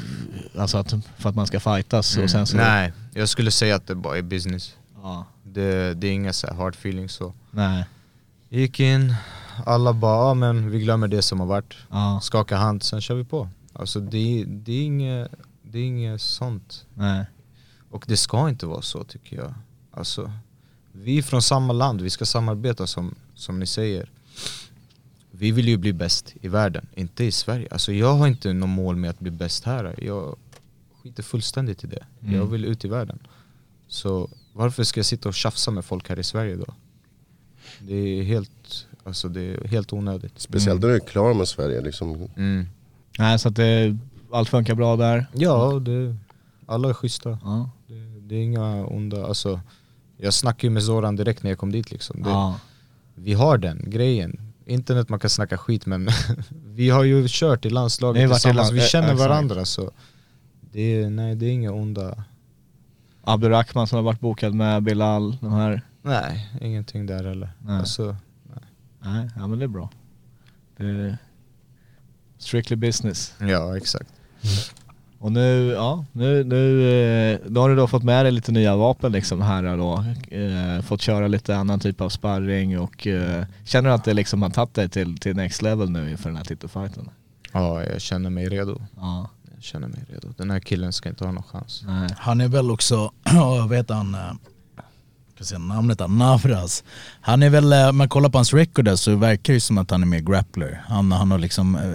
[0.58, 2.56] alltså att, för att man ska fightas och sen så...
[2.56, 2.66] Mm.
[2.66, 4.74] Nej, jag skulle säga att det bara är business.
[5.02, 7.32] Ja, Det, det är inga så här hard feelings så.
[7.50, 7.84] nej.
[8.48, 9.14] Gick in,
[9.66, 11.74] alla bara, ja, men vi glömmer det som har varit.
[11.90, 13.48] Ja, Skaka hand, sen kör vi på.
[13.72, 15.28] Alltså det, det, är inget,
[15.72, 16.86] det är inget sånt.
[16.94, 17.24] nej.
[17.90, 19.54] Och det ska inte vara så tycker jag.
[19.90, 20.32] Alltså,
[20.92, 24.10] vi är från samma land, vi ska samarbeta som, som ni säger.
[25.30, 27.68] Vi vill ju bli bäst i världen, inte i Sverige.
[27.70, 29.94] Alltså jag har inte något mål med att bli bäst här.
[30.02, 30.36] Jag
[31.02, 32.04] skiter fullständigt i det.
[32.22, 32.34] Mm.
[32.34, 33.18] Jag vill ut i världen.
[33.88, 36.74] Så varför ska jag sitta och tjafsa med folk här i Sverige då?
[37.78, 40.40] Det är helt, alltså det är helt onödigt.
[40.40, 41.80] Speciellt när du är klar med Sverige.
[41.80, 42.28] Liksom.
[42.36, 42.66] Mm.
[43.18, 43.98] Nej, så att det,
[44.32, 45.26] allt funkar bra där.
[45.32, 46.16] Ja, det,
[46.66, 47.38] alla är schyssta.
[47.44, 47.70] Ja.
[47.86, 49.60] Det, det är inga onda, alltså
[50.16, 52.22] jag snackade ju med Zoran direkt när jag kom dit liksom.
[52.22, 52.60] Det, Ja.
[53.14, 54.40] Vi har den grejen.
[54.66, 56.08] Inte att man kan snacka skit men
[56.66, 59.20] vi har ju kört i landslaget tillsammans, land- vi eh, känner exakt.
[59.28, 59.90] varandra så
[60.72, 62.24] det är, nej det är inga onda,
[63.24, 65.82] Abdurrahman som har varit bokad med Bilal, de här.
[66.02, 67.50] nej ingenting där heller.
[67.58, 67.78] Nej.
[67.78, 68.16] Alltså,
[69.00, 69.90] Nej, ja men det är bra.
[70.76, 71.18] Det är
[72.38, 73.34] strictly business.
[73.40, 74.10] ja exakt.
[75.18, 76.88] Och nu, ja, nu, nu,
[77.32, 80.04] eh, då har du då fått med dig lite nya vapen liksom här då.
[80.36, 84.42] Eh, fått köra lite annan typ av sparring och eh, känner du att det liksom
[84.42, 87.10] har tagit dig till, till next level nu inför den här titelfighten?
[87.52, 88.80] Ja jag känner mig redo.
[88.96, 90.28] Ja, Jag känner mig redo.
[90.36, 91.82] Den här killen ska inte ha någon chans.
[91.86, 92.08] nej.
[92.18, 94.20] Han är väl också, jag vet han, eh,
[95.44, 96.84] ska säga namnet Navras.
[97.20, 99.78] Han är väl, eh, om man kollar på hans record där så verkar det som
[99.78, 100.82] att han är mer grappler.
[100.88, 101.92] Han, han har liksom eh,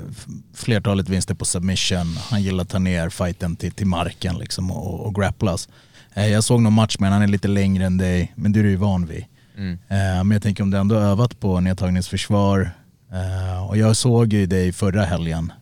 [0.54, 5.06] flertalet vinster på submission, han gillar att ta ner fighten till, till marken liksom och,
[5.06, 5.70] och grapplas.
[6.14, 8.64] Eh, Jag såg någon match med han är lite längre än dig, men det är
[8.64, 9.26] du ju van vid.
[9.58, 9.78] Mm.
[10.28, 12.72] Men jag tänker om du ändå övat på nedtagningsförsvar
[13.70, 15.54] och jag såg ju dig förra helgen,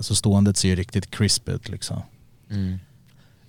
[0.00, 2.02] så ståendet ser ju riktigt crisp ut liksom.
[2.50, 2.78] Mm.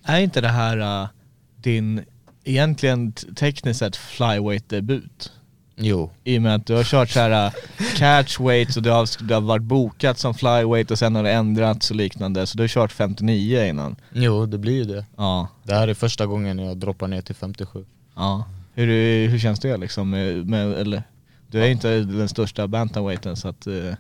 [0.04, 1.08] Är inte det här
[1.56, 2.06] din,
[2.50, 5.32] egentligen tekniskt sett flyweight-debut?
[5.76, 6.10] Jo.
[6.24, 7.54] I och med att du har kört så här uh,
[7.96, 11.90] catchweight och du har, du har varit bokat som flyweight och sen har det ändrats
[11.90, 12.48] och liknande.
[12.48, 13.96] Så du har kört 59 innan.
[14.14, 15.06] Jo det blir ju det.
[15.18, 17.86] Ja, Det här är första gången jag droppar ner till 57.
[18.16, 18.44] ja.
[18.74, 20.10] Hur, hur känns det liksom?
[20.10, 21.04] Med, eller,
[21.52, 23.68] du är inte den största bantamweighten så att...
[23.68, 23.94] eh,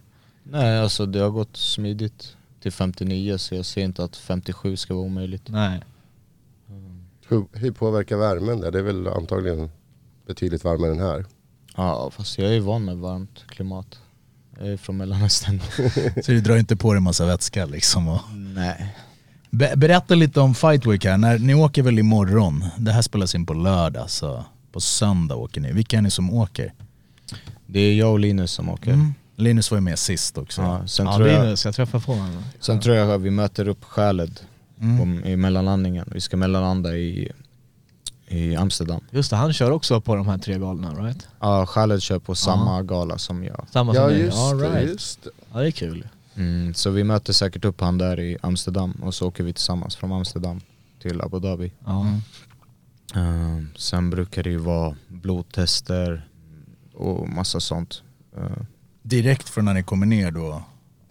[0.43, 4.93] Nej alltså det har gått smidigt till 59 så jag ser inte att 57 ska
[4.93, 5.43] vara omöjligt.
[5.49, 5.79] nej.
[7.27, 8.71] Hur, hur påverkar värmen där?
[8.71, 9.69] Det är väl antagligen
[10.27, 11.25] betydligt varmare än här.
[11.75, 13.99] Ja, fast jag är ju van med varmt klimat.
[14.59, 15.61] Jag är från Mellanöstern.
[16.23, 18.07] Så du drar inte på dig massa vätska liksom.
[18.07, 18.19] Och...
[18.35, 18.95] Nej.
[19.49, 21.17] Be- berätta lite om Fight Week här.
[21.17, 22.65] När, ni åker väl imorgon?
[22.77, 25.71] Det här spelas in på lördag så på söndag åker ni.
[25.71, 26.73] Vilka är ni som åker?
[27.65, 28.91] Det är jag och Linus som åker.
[28.93, 29.13] Mm.
[29.35, 30.61] Linus var ju med sist också.
[30.61, 32.43] Ja, sen Ja, tror jag, Linus, jag träffar på honom.
[32.59, 34.39] sen tror jag att vi möter upp Khaled
[34.81, 35.25] Mm.
[35.25, 36.09] i mellanlandningen.
[36.13, 37.31] Vi ska mellanlanda i,
[38.27, 39.01] i Amsterdam.
[39.11, 41.27] Just det, han kör också på de här tre galorna, right?
[41.39, 43.65] Ja, Khaled kör på samma gala som jag.
[43.71, 44.19] Samma som Ja dig?
[44.21, 44.89] just All right.
[44.89, 45.29] just det.
[45.53, 46.07] Ja det är kul.
[46.35, 49.95] Mm, så vi möter säkert upp han där i Amsterdam och så åker vi tillsammans
[49.95, 50.61] från Amsterdam
[51.01, 51.71] till Abu Dhabi.
[51.85, 52.01] Ja.
[52.01, 52.21] Mm.
[53.15, 56.27] Ehm, sen brukar det ju vara blodtester
[56.93, 58.01] och massa sånt.
[58.37, 58.65] Ehm,
[59.01, 60.63] Direkt från när ni kommer ner då?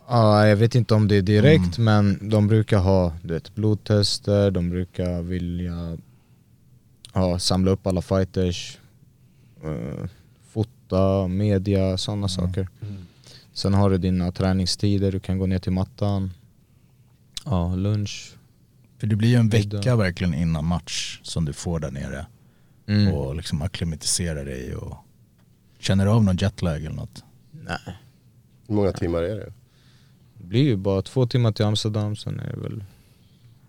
[0.08, 4.50] Ja, jag vet inte om det är direkt men de brukar ha du vet, blodtester,
[4.50, 5.98] de brukar vilja
[7.12, 8.78] ja, samla upp alla fighters,
[9.64, 10.08] eh,
[10.50, 12.68] fota, media, sådana saker.
[13.52, 16.30] Sen har du dina träningstider, du kan gå ner till mattan,
[17.44, 18.32] ja, lunch.
[18.98, 19.76] För det blir ju en Middag.
[19.76, 22.26] vecka verkligen innan match som du får där nere.
[22.86, 23.14] Mm.
[23.14, 24.96] Och liksom akklimatisera dig och
[25.78, 27.24] känner du av någon jetlag eller något?
[27.50, 27.78] Nej,
[28.68, 29.52] Hur många timmar är det?
[30.46, 32.84] Det blir ju bara två timmar till Amsterdam, sen är det väl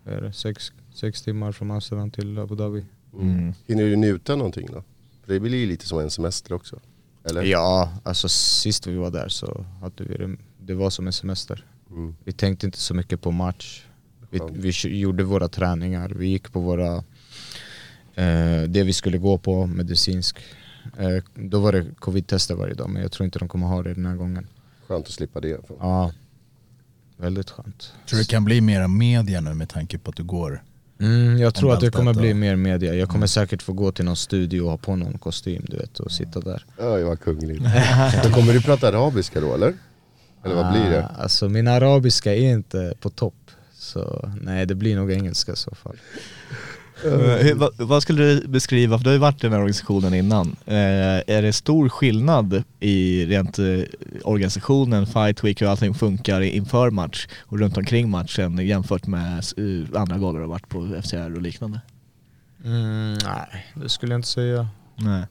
[0.04, 2.84] är det, sex, sex timmar från Amsterdam till Abu Dhabi.
[3.14, 3.54] Mm.
[3.66, 4.84] Hinner du njuta någonting då?
[5.24, 6.80] För det blir ju lite som en semester också.
[7.24, 7.42] Eller?
[7.42, 11.64] Ja, alltså sist vi var där så hade vi det, det var som en semester.
[11.90, 12.14] Mm.
[12.24, 13.84] Vi tänkte inte så mycket på match.
[14.30, 16.96] Vi, vi gjorde våra träningar, vi gick på våra,
[18.14, 20.38] eh, det vi skulle gå på, medicinsk.
[20.98, 23.94] Eh, då var det covid-tester varje dag men jag tror inte de kommer ha det
[23.94, 24.46] den här gången.
[24.86, 25.60] Skönt att slippa det.
[25.80, 26.12] Ja,
[27.18, 27.92] väldigt skönt.
[28.08, 30.62] Tror du det kan bli mera media nu med tanke på att du går?
[31.00, 32.94] Mm, jag tror att det kommer bli mer media.
[32.94, 36.00] Jag kommer säkert få gå till någon studio och ha på någon kostym du vet
[36.00, 36.64] och sitta där.
[36.78, 37.62] Oj vad kungligt.
[38.22, 39.74] Men kommer du prata arabiska då eller?
[40.44, 41.04] Eller vad blir det?
[41.04, 43.34] Ah, Alltså min arabiska är inte på topp.
[43.72, 45.96] Så nej, det blir nog engelska i så fall.
[47.04, 50.14] Eh, vad, vad skulle du beskriva, för du har ju varit i den här organisationen
[50.14, 50.76] innan, eh,
[51.26, 53.80] är det stor skillnad i rent eh,
[54.24, 59.44] organisationen, fight week, hur allting funkar inför match och runt omkring matchen jämfört med
[59.94, 61.80] andra galor du har varit på FCR och liknande?
[62.64, 64.68] Mm, nej, det skulle jag inte säga.
[64.96, 65.26] Nej.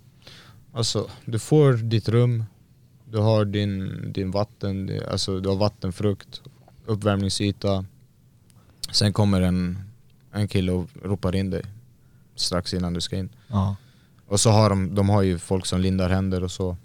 [0.73, 2.43] Alltså, du får ditt rum,
[3.05, 6.41] du har din, din vatten, alltså du har vattenfrukt,
[6.85, 7.85] uppvärmningsyta.
[8.91, 9.86] Sen kommer en,
[10.37, 11.61] en kille och ropar in dig
[12.35, 13.29] strax innan du ska in.
[13.47, 13.75] Ja.
[14.27, 16.77] Och så har de, de har ju folk som lindar händer och så.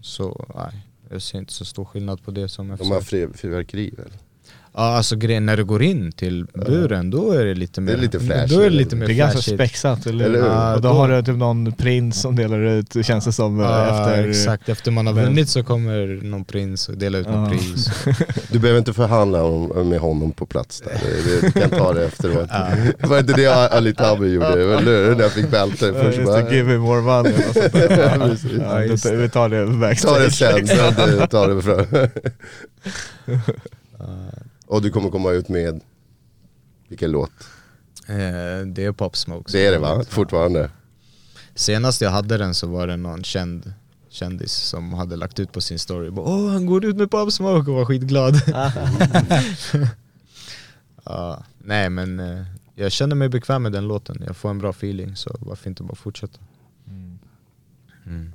[0.00, 3.00] Så nej, jag ser inte så stor skillnad på det som De har
[3.36, 4.12] fyrverkeri väl?
[4.80, 7.98] Ja alltså grejen, när du går in till buren då är det lite mer Det
[7.98, 8.54] är lite flashigt.
[8.54, 9.54] Då är det lite mer Det är ganska flashigt.
[9.56, 10.74] spexat, eller, Eller hur?
[10.76, 13.60] Och då Ja, har då- du typ någon prins som delar ut, känns det som,
[13.60, 14.28] eh, Ja, efter...
[14.28, 17.40] exakt, efter man har vunnit så kommer någon prins och delar ut Ja.
[17.40, 17.90] något pris.
[18.48, 20.92] Du behöver inte förhandla om, med honom på plats där.
[21.02, 22.48] Det, det, du kan ta det efteråt.
[23.02, 24.46] Var inte det Ali Tabi gjorde?
[24.46, 25.14] Eller hur?
[25.14, 27.32] När jag fick bälte Ja, först just bara, det, give me more money.
[27.54, 30.14] Ja, ja, det, vi tar det backstage.
[30.14, 31.86] Ta det sen, sen det- ta det fram.
[34.70, 35.80] Och du kommer komma ut med,
[36.88, 37.32] vilken låt?
[38.06, 39.52] Eh, det är Pop Smoke.
[39.52, 40.04] Det är det va?
[40.08, 40.70] Fortfarande?
[41.54, 43.72] Senast jag hade den så var det någon känd
[44.08, 46.10] kändis som hade lagt ut på sin story.
[46.10, 48.34] Bara, Åh han går ut med Pop Smoke och var skitglad.
[51.04, 52.42] ja, nej men eh,
[52.74, 54.22] jag känner mig bekväm med den låten.
[54.26, 56.38] Jag får en bra feeling så varför inte bara fortsätta.
[58.06, 58.32] Mm.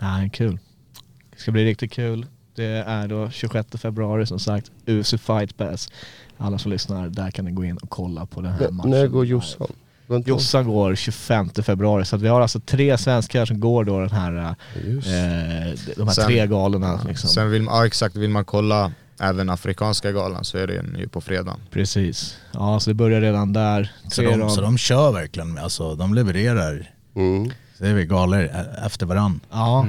[0.00, 0.58] Ja, kul.
[1.30, 2.26] Det ska bli riktigt kul.
[2.56, 5.88] Det är då 26 februari som sagt, UFC Fight Pass.
[6.38, 8.90] Alla som lyssnar, där kan ni gå in och kolla på den här matchen.
[8.90, 9.66] När går Jossan?
[10.26, 14.10] Jossan går 25 februari, så att vi har alltså tre svenskar som går då den
[14.10, 14.52] här, eh,
[15.96, 17.00] de här Sen- tre galorna.
[17.08, 17.30] Liksom.
[17.30, 21.20] Sen vill, ja exakt, vill man kolla även afrikanska galan så är den ju på
[21.20, 21.56] fredag.
[21.70, 22.36] Precis.
[22.52, 23.92] Ja, så det börjar redan där.
[24.10, 27.50] Så de, så de kör verkligen, alltså de levererar, Mm.
[27.78, 28.48] det är vi galor
[28.86, 29.40] efter varann.
[29.50, 29.86] Ja,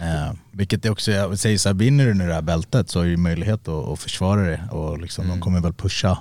[0.00, 2.98] Eh, vilket är också, jag säger så här, vinner du nu det här bältet så
[2.98, 6.18] har du möjlighet att, att försvara det och liksom, de kommer väl pusha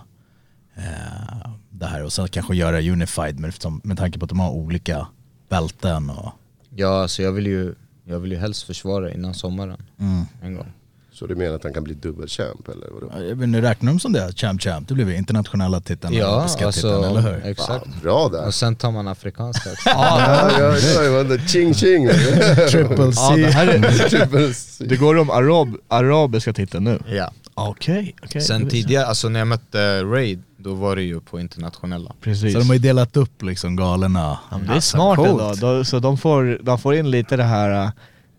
[0.75, 4.51] eh, det här och sen kanske göra unified med, med tanke på att de har
[4.51, 5.07] olika
[5.49, 6.31] bälten och
[6.75, 10.25] Ja, så jag vill ju, jag vill ju helst försvara innan sommaren mm.
[10.41, 10.73] en gång.
[11.19, 13.11] Så du menar att han kan bli dubbelchamp eller vadå?
[13.27, 14.33] Ja, inte, räknar de som det?
[14.39, 17.45] Champ Champ, det blir väl internationella titeln Ja, olympiska alltså, titeln, eller hur?
[17.51, 17.67] exakt.
[17.85, 18.45] Fan, bra där.
[18.47, 19.89] Och sen tar man afrikanska också.
[19.89, 22.07] Ja, ja, ja, ja, ching ching.
[22.69, 23.45] Triple ja det, C.
[23.51, 24.85] här är, Triple C.
[24.87, 26.99] det går om arab, arabiska titeln nu.
[27.07, 27.31] ja.
[27.53, 28.41] Okej, okej.
[28.41, 32.11] Sen Det visar- tidigare, alltså när jag mötte Raid då var det ju på internationella.
[32.21, 32.53] Precis.
[32.53, 34.39] Så de har ju delat upp liksom galorna.
[34.51, 35.53] Ja, men det är smart ändå.
[35.61, 37.89] Då, så de får, de får in lite det här eh,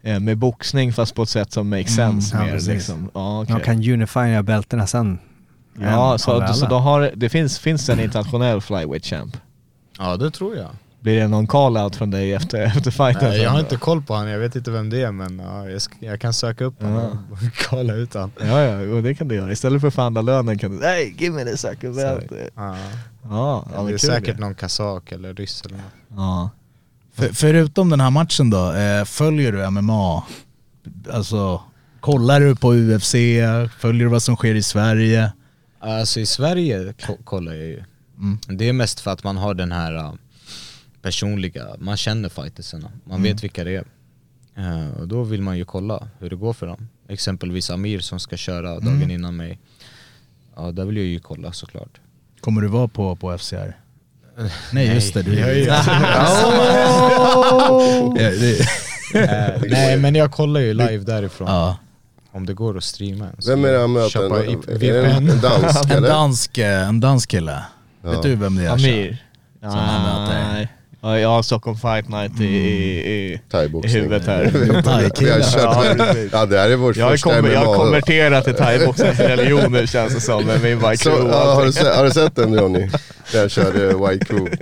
[0.02, 2.52] med boxning fast på ett sätt som makes Mm, sense ja, mer.
[2.52, 2.68] precis.
[2.68, 3.10] Liksom.
[3.14, 3.54] Ja, okej.
[3.54, 5.18] De kan unifiera bältena sen.
[5.80, 9.36] ja så, så de har, det finns, finns en internationell flyweight champ.
[9.98, 10.68] Ja det tror jag.
[11.00, 13.28] Blir det någon call-out från dig efter, efter fighten?
[13.28, 13.60] Nej, jag har då?
[13.62, 16.20] inte koll på han, jag vet inte vem det är men ja, jag, sk- jag
[16.20, 18.30] kan söka upp honom och kolla ut han.
[18.40, 19.52] Ja, ja, och det kan du göra.
[19.52, 22.26] Istället för att förhandla lönen kan du hey, give me the second belt.
[22.56, 22.76] Ja.
[23.30, 24.40] Ja, ja det är säkert det.
[24.40, 25.84] någon kazak eller ryss eller något.
[26.16, 26.50] Ja.
[27.20, 30.22] För, förutom den här matchen då, eh, följer du MMA?
[31.12, 31.62] Alltså,
[32.00, 33.12] kollar du på UFC?
[33.78, 35.32] Följer du vad som sker i Sverige?
[35.78, 37.82] Alltså i Sverige ko- kollar jag ju.
[38.18, 38.38] Mm.
[38.48, 40.12] Det är mest för att man har den här uh,
[41.02, 43.22] personliga, man känner fightersarna, man Mm.
[43.32, 43.84] vet vilka det är.
[44.56, 46.88] Eh, och då vill man ju kolla hur det går för dem.
[47.08, 49.10] Exempelvis Amir som ska köra dagen Mm.
[49.10, 49.58] innan mig.
[50.56, 52.00] Ja, där vill jag ju kolla såklart.
[52.40, 53.76] Kommer du vara på, på FCR?
[54.72, 55.64] Nej just det, du är ju-
[58.40, 58.66] det-
[59.14, 61.48] Eh, nej men jag kollar ju live därifrån.
[61.48, 61.76] ja.
[62.32, 63.26] Om det går att streama.
[63.38, 64.08] Så Vem är det han möter?
[64.10, 66.08] köpa i- En, är det en, en dansk En eller?
[66.08, 67.62] dansk, eh, en dansk kille.
[68.04, 68.10] Ja.
[68.10, 68.70] Vet du vem det är?
[68.70, 69.24] Amir?
[69.60, 70.44] Som han möter.
[70.52, 70.68] Nej.
[71.02, 73.94] Ja, jag har Stockholm Fight Night i, i, i, i Thaiboxning.
[74.02, 74.44] huvudet här.
[75.20, 77.76] Vi har kört, Ja, det här är vårt Jag har, första kommer, jag har MMA.
[77.76, 81.64] konverterat till thaiboxningens religion nu känns det som med min white Så, crew ja, har,
[81.64, 82.90] du sett, har du sett den Johnny?
[83.32, 84.56] Där jag körde White Crew.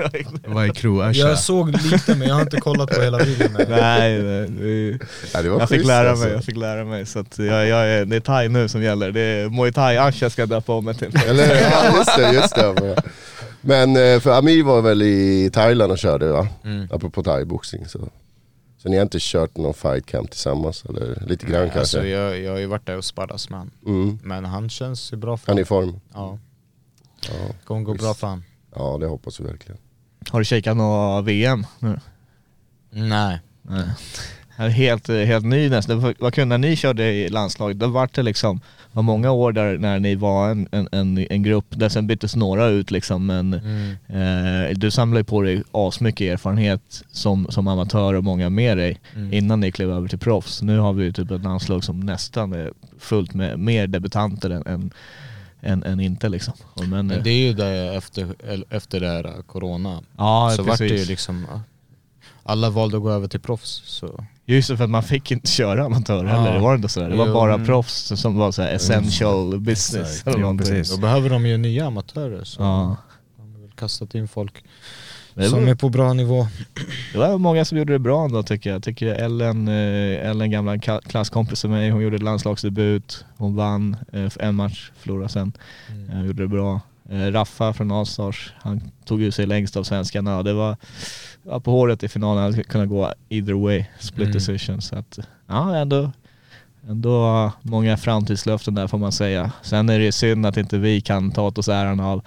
[0.46, 1.28] Vad är Croatia?
[1.28, 3.52] Jag såg lite men jag har inte kollat på hela videon.
[3.68, 4.98] Nej, nej, det-
[5.34, 6.24] Ja, det var jag fick schysst, lära alltså.
[6.24, 7.06] mig, jag fick lära mig.
[7.06, 9.10] Så att jag, jag är, det är thai nu som gäller.
[9.12, 11.16] Det är muay thai Asha ska jag döpa om mig till.
[11.28, 12.96] Eller ja, just det, just det.
[13.60, 16.48] Men eh, för Amir var väl i Thailand och körde va?
[16.64, 16.88] Mm.
[16.92, 18.08] Apropå thaiboxning så.
[18.78, 21.78] Så ni har inte kört någon fight camp tillsammans eller lite grann kanske?
[21.80, 23.70] Alltså, jag, jag har ju varit där och sparras med han.
[23.86, 24.18] Mm.
[24.22, 26.00] Men han känns ju bra för Han är i form?
[26.14, 26.38] Ja,
[27.28, 28.44] Ja, kommer gå bra för han.
[28.74, 29.78] ja det hoppas vi verkligen.
[30.30, 32.00] Har du kikat något VM nu?
[32.90, 33.40] Nej.
[33.62, 33.88] Nej.
[34.58, 36.14] Jag är Helt, helt ny nästan.
[36.18, 38.60] Vad kul när ni körde i landslaget, då var det liksom
[38.92, 42.36] var många år där när ni var en, en, en, en grupp, där sen byttes
[42.36, 44.66] några ut liksom men Mm.
[44.70, 49.32] eh, du samlade på dig asmycket erfarenhet som, som amatör och många med dig Mm.
[49.32, 50.62] innan ni klev över till proffs.
[50.62, 54.66] Nu har vi ju typ ett landslag som nästan är fullt med mer debutanter än,
[54.66, 54.90] än,
[55.60, 56.54] än, än inte liksom.
[56.76, 58.34] Men, Men det är ju det efter,
[58.70, 60.02] efter det här corona.
[60.16, 61.08] ja, så vart det ju precis.
[61.08, 61.46] liksom,
[62.42, 63.82] alla valde att gå över till proffs.
[63.84, 64.24] Så.
[64.50, 66.30] Just det, för att man fick inte köra amatör Ja.
[66.30, 67.08] heller, det var inte sådär.
[67.10, 67.32] Det var Jo.
[67.32, 67.66] bara Mm.
[67.66, 69.94] proffs som var så här essential business.
[70.10, 70.26] Exakt.
[70.26, 70.66] Eller Jo, någonting.
[70.66, 70.94] precis.
[70.94, 72.44] Då behöver de ju nya amatörer.
[72.44, 72.96] Så Ja.
[73.36, 74.64] de har väl kastat in folk
[75.34, 76.46] Det som var, är på bra nivå.
[77.12, 78.74] det var många som gjorde det bra ändå tycker jag.
[78.76, 83.24] Jag tycker Ellen, eh, Ellen gamla klasskompis med mig, hon gjorde landslagsdebut.
[83.36, 85.52] Hon vann eh, en match, förlorade sen.
[85.90, 86.10] Mm.
[86.10, 86.80] Eh, gjorde det bra.
[87.10, 90.76] Raffa från Allstars, han tog ju sig längst av svenskarna det var,
[91.48, 94.32] var på håret i finalen, han skulle kunna gå either way, split Mm.
[94.32, 94.80] decision.
[94.82, 96.10] Så att, ja ändå,
[96.88, 99.52] ändå många framtidslöften där får man säga.
[99.62, 102.22] Sen är det ju synd att inte vi kan ta åt oss äran av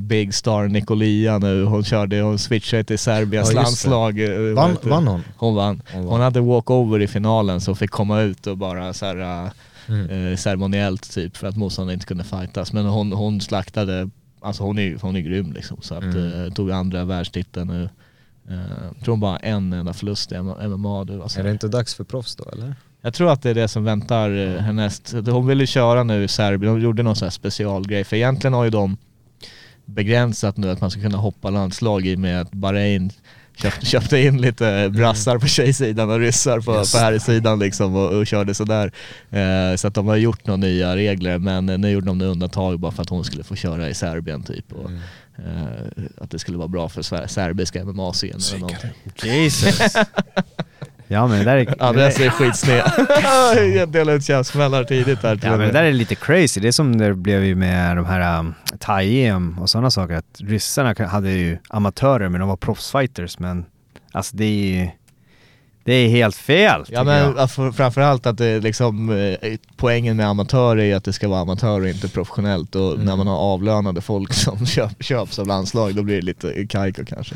[0.00, 1.64] big star Nicolia nu.
[1.64, 4.18] Hon körde, hon switchade till Serbiens Ja, landslag.
[4.20, 5.22] eh, Vann, vann hon?
[5.36, 5.82] Hon vann.
[5.92, 6.12] Hon vann.
[6.12, 9.50] Hon hade walkover i finalen så fick komma ut och bara så här, äh,
[9.88, 10.32] Mm.
[10.32, 12.72] eh, ceremoniellt typ för att motståndaren inte kunde fightas.
[12.72, 15.76] Men hon, hon slaktade, alltså hon är, hon är grym liksom.
[15.80, 16.44] Så att, Mm.
[16.46, 17.88] eh, tog andra världstiteln nu.
[18.50, 21.00] Eh, tror hon bara en enda förlust i MMA.
[21.00, 21.40] Alltså.
[21.40, 22.74] Är det inte dags för proffs då eller?
[23.02, 25.14] Jag tror att det är det som väntar eh, härnäst.
[25.26, 28.04] Hon ville köra nu i Serbien, hon gjorde någon sån här specialgrej.
[28.04, 28.96] För egentligen har ju de
[29.84, 33.10] begränsat nu att man ska kunna hoppa landslag i med att Bahrain
[33.56, 36.92] köpte, köpte in lite brassar på tjejsidan och ryssar på, Yes.
[36.92, 38.92] på här sidan liksom och, och körde sådär.
[39.30, 42.92] Eh, så att de har gjort några nya regler men nu gjorde de undantag bara
[42.92, 44.72] för att hon skulle få köra i Serbien typ.
[44.72, 45.00] Och, Mm.
[45.38, 48.90] Eh, att det skulle vara bra för serbiska MMA-scenen eller någonting.
[49.22, 49.96] Jesus.
[51.06, 51.82] ja men det där är...
[51.82, 52.82] Andreas är skitsned.
[53.76, 55.40] Jag delar ut käftsmällar tidigt här.
[55.42, 58.06] Ja men det där är lite crazy, det är som det blev ju med de
[58.06, 63.38] här um, thai-EM och sådana saker, att ryssarna hade ju amatörer men de var proffsfighters
[63.38, 63.64] men
[64.12, 64.88] alltså det är ju,
[65.86, 67.38] det är helt fel Ja men jag.
[67.38, 71.80] alltså, framförallt att det liksom, eh, poängen med amatör är att det ska vara amatör
[71.80, 73.04] och inte professionellt och Mm.
[73.04, 77.04] när man har avlönade folk som köp, köps av landslag då blir det lite kajko
[77.04, 77.34] kanske.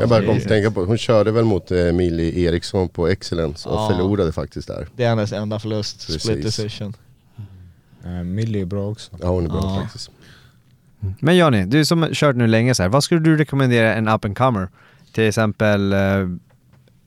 [0.00, 3.68] Jag bara kom att tänka på, hon körde väl mot eh, Emilie Eriksson på Excellence
[3.68, 3.88] och Ja.
[3.88, 4.86] förlorade faktiskt där.
[4.96, 6.56] Det är hennes enda förlust, split Precis.
[6.56, 6.94] decision.
[8.04, 9.10] Eh, Millie är bra också.
[9.22, 9.80] Ja hon är bra Ja.
[9.82, 10.10] faktiskt.
[11.20, 14.24] Men Johnny, du som kört nu länge så här, vad skulle du rekommendera en up
[14.24, 14.68] and comer?
[15.12, 15.98] Till exempel eh,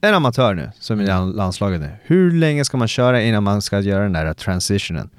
[0.08, 1.90] en amatör nu, som är i land- landslaget nu.
[2.02, 5.10] Hur länge ska man köra innan man ska göra den där transitionen?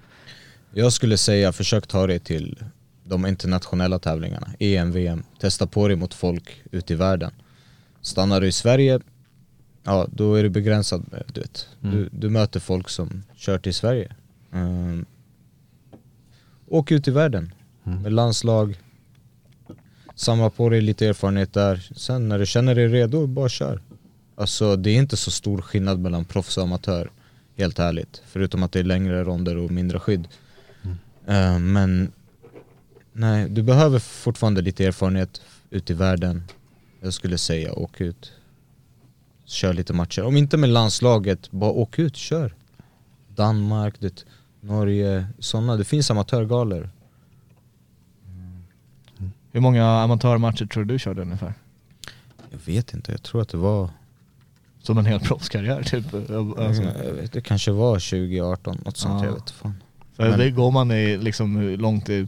[0.74, 2.64] Jag skulle säga försök ta det till
[3.04, 5.24] de internationella tävlingarna, EM, VM.
[5.40, 7.32] Testa på dig mot folk ute i världen.
[8.02, 9.00] Stannar du i Sverige,
[9.84, 11.24] ja då är du begränsad.
[11.34, 11.68] Du, vet.
[11.80, 14.16] Du, du möter folk som kört i Sverige.
[14.52, 15.06] Um,
[16.68, 18.80] åk ut i världen med landslag.
[20.16, 21.90] Samla på dig lite erfarenhet där.
[21.96, 23.82] Sen när du känner dig redo, bara kör.
[24.36, 27.12] Alltså det är inte så stor skillnad mellan proffs och amatör.
[27.58, 28.22] Helt ärligt.
[28.26, 30.28] Förutom att det är längre ronder och mindre skydd.
[31.28, 32.12] Eh, men
[33.14, 36.44] nej, du behöver fortfarande lite erfarenhet ute i världen.
[37.02, 38.34] Jag skulle säga åk ut.
[39.46, 40.24] Kör lite matcher.
[40.24, 42.54] Om inte med landslaget, bara åk ut, kör.
[43.36, 44.26] Danmark, det,
[44.62, 45.76] Norge, sådana.
[45.76, 46.90] Det finns amatörgalor.
[49.52, 51.54] Hur många amatörmatcher tror du du körde ungefär?
[52.50, 53.90] Jag vet inte, jag tror att det var
[54.86, 56.14] Som en hel proffskarriär typ?
[56.60, 56.84] Alltså,
[57.32, 59.26] Det kanske var 2018, något sånt, Ja.
[59.28, 59.84] jag vet fan.
[60.16, 62.28] för det går man i liksom långt i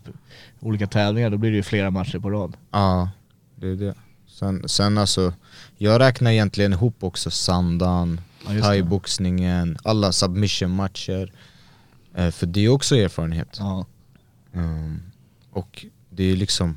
[0.60, 2.58] olika tävlingar, då blir det ju flera matcher på rad.
[2.72, 3.10] Ja,
[3.56, 3.94] det är det.
[4.28, 5.34] Sen, sen alltså,
[5.78, 11.32] jag räknar egentligen ihop också sandan, Ja, thaiboxningen, alla submission-matcher.
[12.16, 13.58] Eh, för det är också erfarenhet.
[13.60, 13.86] Ja.
[14.54, 15.02] Um,
[15.52, 16.76] och det är liksom,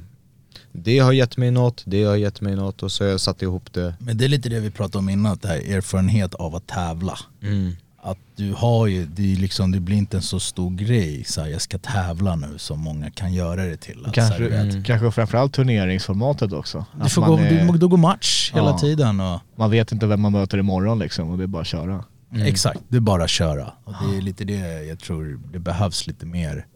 [0.72, 3.42] det har gett mig något, det har gett mig något och så har jag satt
[3.42, 3.94] ihop det.
[3.98, 6.66] Men det är lite det vi pratade om innan, att det här erfarenhet av att
[6.66, 7.18] tävla.
[7.42, 7.72] Mm.
[8.02, 11.40] Att du har ju, det, är liksom, det blir inte en så stor grej, så
[11.40, 13.98] här, jag ska tävla nu som många kan göra det till.
[14.06, 14.84] Att, här, Kanske, vet, Mm.
[14.84, 16.84] kanske framförallt turneringsformatet också.
[17.02, 18.78] du får gå, är- du, går match hela Ja.
[18.78, 21.66] tiden och man vet inte vem man möter imorgon liksom och det är bara att
[21.68, 22.04] köra.
[22.44, 23.72] Exakt, det är bara att köra.
[23.84, 26.66] Och det är lite det jag tror det behövs lite mer,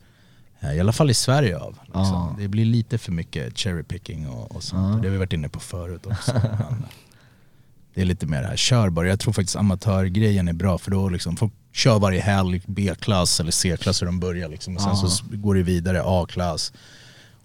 [0.73, 1.79] i alla fall i Sverige av.
[1.83, 2.03] Liksom.
[2.05, 2.37] Ja.
[2.39, 4.95] Det blir lite för mycket cherry picking och, och sånt.
[4.95, 5.01] Ja.
[5.03, 6.33] Det har vi varit inne på förut också.
[7.95, 9.09] Det är lite mer det här, kör bara.
[9.09, 13.51] Jag tror faktiskt amatörgrejen är bra för då liksom, folk kör varje helg B-klass eller
[13.51, 14.77] C-klass hur de börjar liksom.
[14.77, 15.09] Och sen Ja.
[15.09, 16.73] så går det vidare A-klass.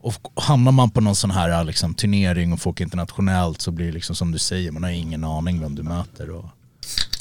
[0.01, 3.85] Och hamnar man på någon sån här liksom, turnering och får åka internationellt så blir
[3.85, 6.29] det liksom som du säger, man har ingen aning vem du möter.
[6.29, 6.45] Och,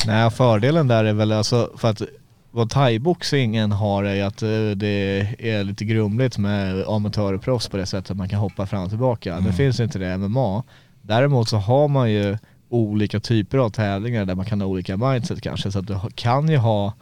[0.06, 2.02] Nej, fördelen där är väl alltså för att
[2.50, 7.76] vad thaiboxningen har är att eh, det är lite grumligt med amatör och proffs på
[7.76, 9.40] det sättet att man kan hoppa fram och tillbaka.
[9.40, 10.62] Det finns inte det i MMA.
[11.02, 12.38] Däremot så har man ju
[12.68, 15.72] olika typer av tävlingar där man kan ha olika mindset kanske.
[15.72, 16.92] Så att du kan ju ha,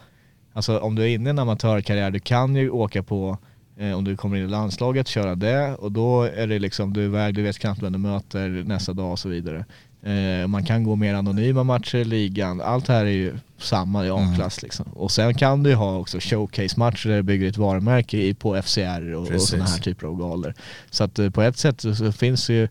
[0.52, 3.38] alltså om du är inne i en amatörkarriär, du kan ju åka på
[3.76, 7.00] eh, om du kommer in i landslaget, köra det och då är det liksom, du
[7.00, 9.64] är iväg, du vet knappt vem du möter nästa dag och så vidare.
[10.02, 14.10] Eh, man kan gå mer anonyma matcher i ligan, allt här är ju samma i
[14.10, 14.86] A-klass liksom.
[14.86, 19.14] Och sen kan du ju ha också showcase-matcher där du bygger ett varumärke på FCR
[19.14, 20.54] och, och sådana här typer av galor.
[20.90, 22.68] Så att eh, på ett sätt så, finns ju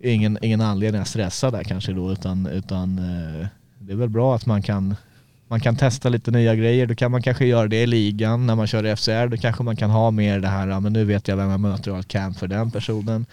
[0.00, 3.46] ingen, ingen anledning att stressa där kanske då utan, utan eh,
[3.78, 4.96] det är väl bra att man kan
[5.50, 8.54] man kan testa lite nya grejer, då kan man kanske göra det i ligan när
[8.54, 11.28] man kör i FCR, då kanske man kan ha mer det här, men nu vet
[11.28, 13.26] jag vem jag möter och har ett camp för den personen.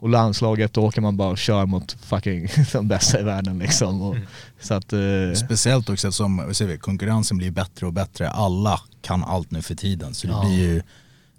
[0.00, 4.02] Och landslaget, då åker man bara och kör mot fucking de bästa i världen liksom.
[4.02, 4.16] Och,
[4.60, 5.00] så att, eh,
[5.46, 8.30] Speciellt också som säger vi, konkurrensen blir bättre och bättre.
[8.30, 10.14] Alla kan allt nu för tiden.
[10.14, 10.40] Så det Ja.
[10.44, 10.82] blir ju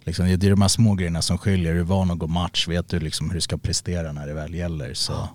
[0.04, 1.72] liksom, det är de här små grejerna som skiljer.
[1.72, 4.34] Är du van att gå match vet du liksom hur du ska prestera när det
[4.34, 4.94] väl gäller.
[4.94, 5.30] Så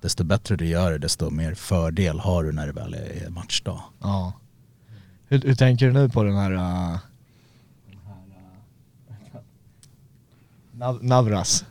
[0.00, 3.80] desto bättre du gör det desto mer fördel har du när det väl är matchdag.
[4.02, 4.32] ja.
[5.28, 9.40] Hur, hur tänker du nu på den här, uh, den här uh,
[10.78, 11.64] Nav- Navras?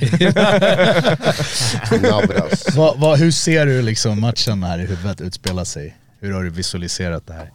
[2.76, 5.96] Vad, vad, hur ser du liksom matchen här i huvudet utspela sig?
[6.18, 7.50] Hur har du visualiserat det här?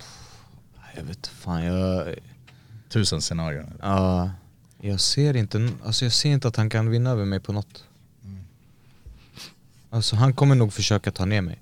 [0.95, 2.15] Jag vet fan, jag,
[2.89, 3.73] Tusen scenarion.
[3.81, 4.31] ja,
[4.81, 7.83] jag ser inte, alltså jag ser inte att han kan vinna över mig på något.
[9.89, 11.61] Alltså han kommer nog försöka ta ner mig.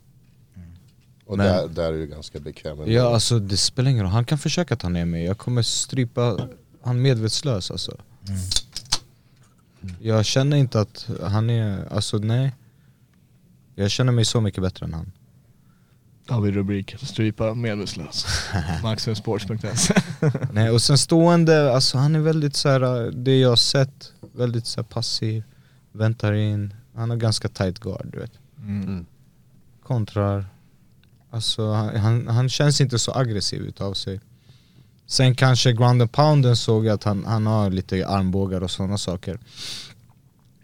[1.25, 2.91] Och Men- där, där är du ganska bekväm.
[2.91, 5.23] Ja alltså det spelar ingen roll, han kan försöka ta ner mig.
[5.25, 6.47] Jag kommer strypa
[6.83, 7.97] han medvetslös alltså.
[10.01, 12.55] Jag känner inte att han är, alltså nej.
[13.75, 15.11] Jag känner mig så mycket bättre än han.
[16.27, 18.25] Har vi rubrik, strypa medvetslös.
[18.83, 19.93] Maximumsports.se
[20.51, 24.65] Nej och sen stående, alltså han är väldigt så här, det jag har sett, väldigt
[24.65, 25.43] så passiv,
[25.91, 28.31] väntar in, han har ganska tight guard du vet.
[28.57, 29.05] mm.
[29.83, 30.45] Kontrar,
[31.29, 34.19] alltså han, han, han känns inte så aggressiv utav sig.
[35.13, 38.97] Sen kanske ground and pounden såg jag att han, han har lite armbågar och sådana
[38.97, 39.39] saker.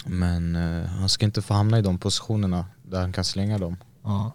[0.05, 3.77] Men eh, han ska inte få hamna i de positionerna där han kan slänga dem.
[4.03, 4.31] ja.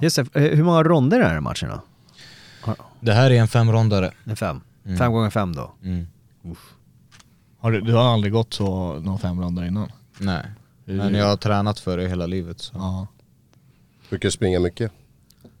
[0.00, 1.80] Just det, eh, hur många ronder är det i matchen då?
[3.00, 4.12] Det här är en femrondare.
[4.24, 4.60] En fem?
[4.84, 4.98] Mm.
[4.98, 5.72] Fem gånger fem då?
[5.82, 6.06] Mm.
[7.58, 9.92] Har du, du har aldrig gått så någon femrondor innan?
[10.18, 10.46] Nej,
[10.84, 13.06] men jag har tränat för det hela livet så Ja.
[14.08, 14.92] Brukar du springa mycket?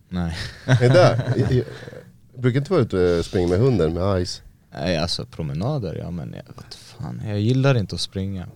[0.08, 0.36] nej.
[0.66, 1.64] Nej, där.
[2.36, 4.42] Brukar inte vara ute och springa med hunden med Ice?
[4.74, 8.46] Nej alltså promenader, ja men jag vet fan, jag gillar inte att springa.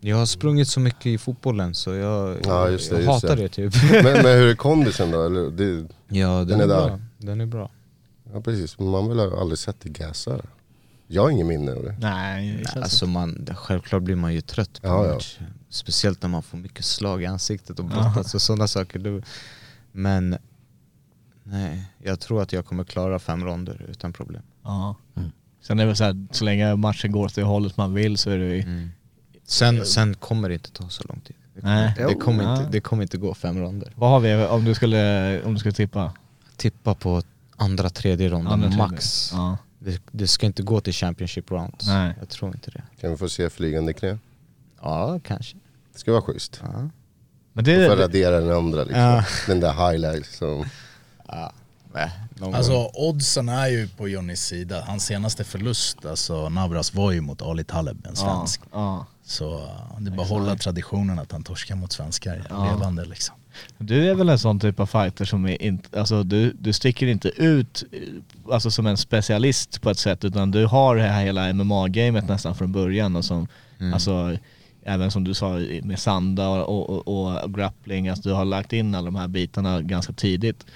[0.00, 3.36] Jag har sprungit så mycket i fotbollen så jag, Ja, just det, jag just hatar
[3.36, 3.42] det.
[3.42, 3.74] det, typ.
[3.92, 5.26] Men, men hur är kondisen då?
[5.26, 6.86] Eller, det, Ja den, Den är, är där.
[6.86, 7.00] bra.
[7.18, 7.70] Den är bra.
[8.32, 10.40] ja precis, man vill ha aldrig sett dig gasa.
[11.06, 11.96] Jag har ingen minne av det.
[12.00, 15.14] Nej, det känns Alltså man, självklart blir man ju trött på Ja, ja.
[15.14, 15.38] match.
[15.70, 18.98] Speciellt när man får mycket slag i ansiktet och brottas och sådana saker.
[18.98, 19.22] Det-
[19.92, 20.36] Men
[21.42, 24.42] nej, jag tror att jag kommer klara fem ronder utan problem.
[24.64, 24.96] Ja.
[25.60, 28.18] Sen är det väl så här, så länge matchen går åt det hållet man vill
[28.18, 28.60] så är det ju...
[28.62, 28.90] Mm.
[29.44, 31.36] Sen, sen kommer det inte ta så lång tid.
[31.54, 31.94] Det Nej.
[31.94, 33.92] kommer, det kommer, inte, det kommer inte gå fem ronder.
[33.94, 36.12] Vad har vi om du skulle, om du skulle tippa?
[36.56, 37.22] Tippa på
[37.56, 38.86] andra, tredje ronden Andra, tredje.
[38.86, 39.30] max.
[39.32, 39.58] Ja.
[39.78, 41.86] Det, det ska inte gå till Championship rounds.
[41.86, 42.14] Nej.
[42.18, 42.82] Jag tror inte det.
[43.00, 44.18] Kan vi få se flygande knä?
[44.80, 45.56] Ja, kanske.
[45.92, 46.60] Det ska vara schysst.
[46.62, 46.88] Ja.
[47.52, 49.00] Men det, radera den andra liksom.
[49.00, 49.24] Ja.
[49.46, 50.64] Den där highlight som...
[51.32, 51.52] Ja.
[51.94, 52.10] Nej,
[52.54, 52.90] Alltså gång.
[52.94, 54.84] oddsen är ju på Johnnys sida.
[54.86, 58.60] Hans senaste förlust, alltså Navras var ju mot Ali Taleb, en ja, svensk.
[58.72, 59.06] ja.
[59.24, 59.62] Så uh,
[59.98, 62.64] det är bara att hålla traditionen att han torskar mot svenskar Ja.
[62.64, 63.34] levande liksom.
[63.78, 67.06] Du är väl en sån typ av fighter som är inte, alltså du, du sticker
[67.06, 67.98] inte ut eh,
[68.54, 72.54] alltså som en specialist på ett sätt utan du har det här hela MMA-gamet nästan
[72.54, 73.94] från början och som, Mm.
[73.94, 74.36] alltså
[74.82, 77.08] även som du sa med sanda och, och,
[77.44, 80.66] och, grappling, alltså du har lagt in alla de här bitarna ganska tidigt.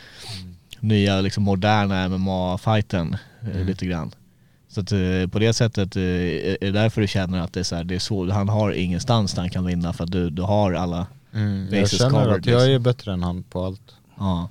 [0.80, 3.16] Nya liksom moderna MMA-fighten
[3.54, 4.14] eh, lite grann.
[4.68, 7.64] Så att, eh, på det sättet eh, är det därför du känner att det är,
[7.64, 10.30] så här, det är svårt, han har ingenstans där han kan vinna för att du,
[10.30, 12.72] du har alla, Mm, jag känner covered, att jag liksom.
[12.74, 13.94] är bättre än han på allt.
[14.18, 14.48] ja.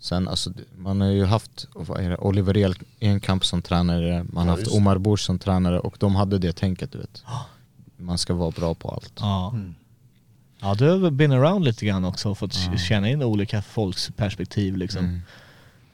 [0.00, 1.68] Sen alltså, man har ju haft
[1.98, 4.74] är det, Oliver Enkamp som tränare, man har Ja, haft.
[4.76, 7.22] Omar Bush som tränare och de hade det tänket du vet.
[7.98, 9.12] Man ska vara bra på allt.
[9.20, 9.54] Ja.
[10.60, 13.62] Ja du har väl been around lite grann också och fått k- känna in olika
[13.62, 15.04] folks perspektiv liksom.
[15.04, 15.20] Mm.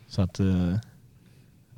[0.08, 0.74] Så att eh,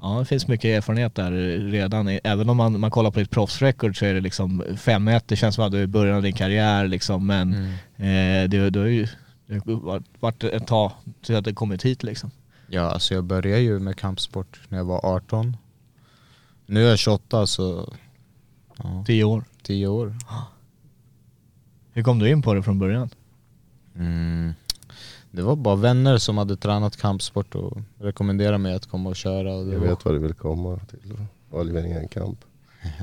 [0.03, 1.31] ja det finns mycket erfarenhet där
[1.71, 2.09] redan.
[2.25, 5.55] Även om man, man kollar på ditt proffsrecord så är det liksom 5-1, det känns
[5.55, 8.45] som att du är i början av din karriär liksom men Mm.
[8.45, 9.09] eh, det, det har ju
[9.47, 12.31] det har varit- ett tag till att det kommit hit liksom.
[12.69, 15.57] Ja, alltså jag började ju med kampsport när jag var 18.
[16.67, 17.93] Nu är jag 28 så,
[18.79, 19.45] ja, 10 år.
[19.67, 20.15] 10 år.
[21.93, 23.09] Hur kom du in på det från början?
[23.97, 24.53] Mm.
[25.31, 29.55] Det var bara vänner som hade tränat kampsport och rekommenderade mig att komma och köra.
[29.55, 31.17] Och det Jag var, vet vad du vill komma till.
[31.51, 32.39] Oliver Enkamp.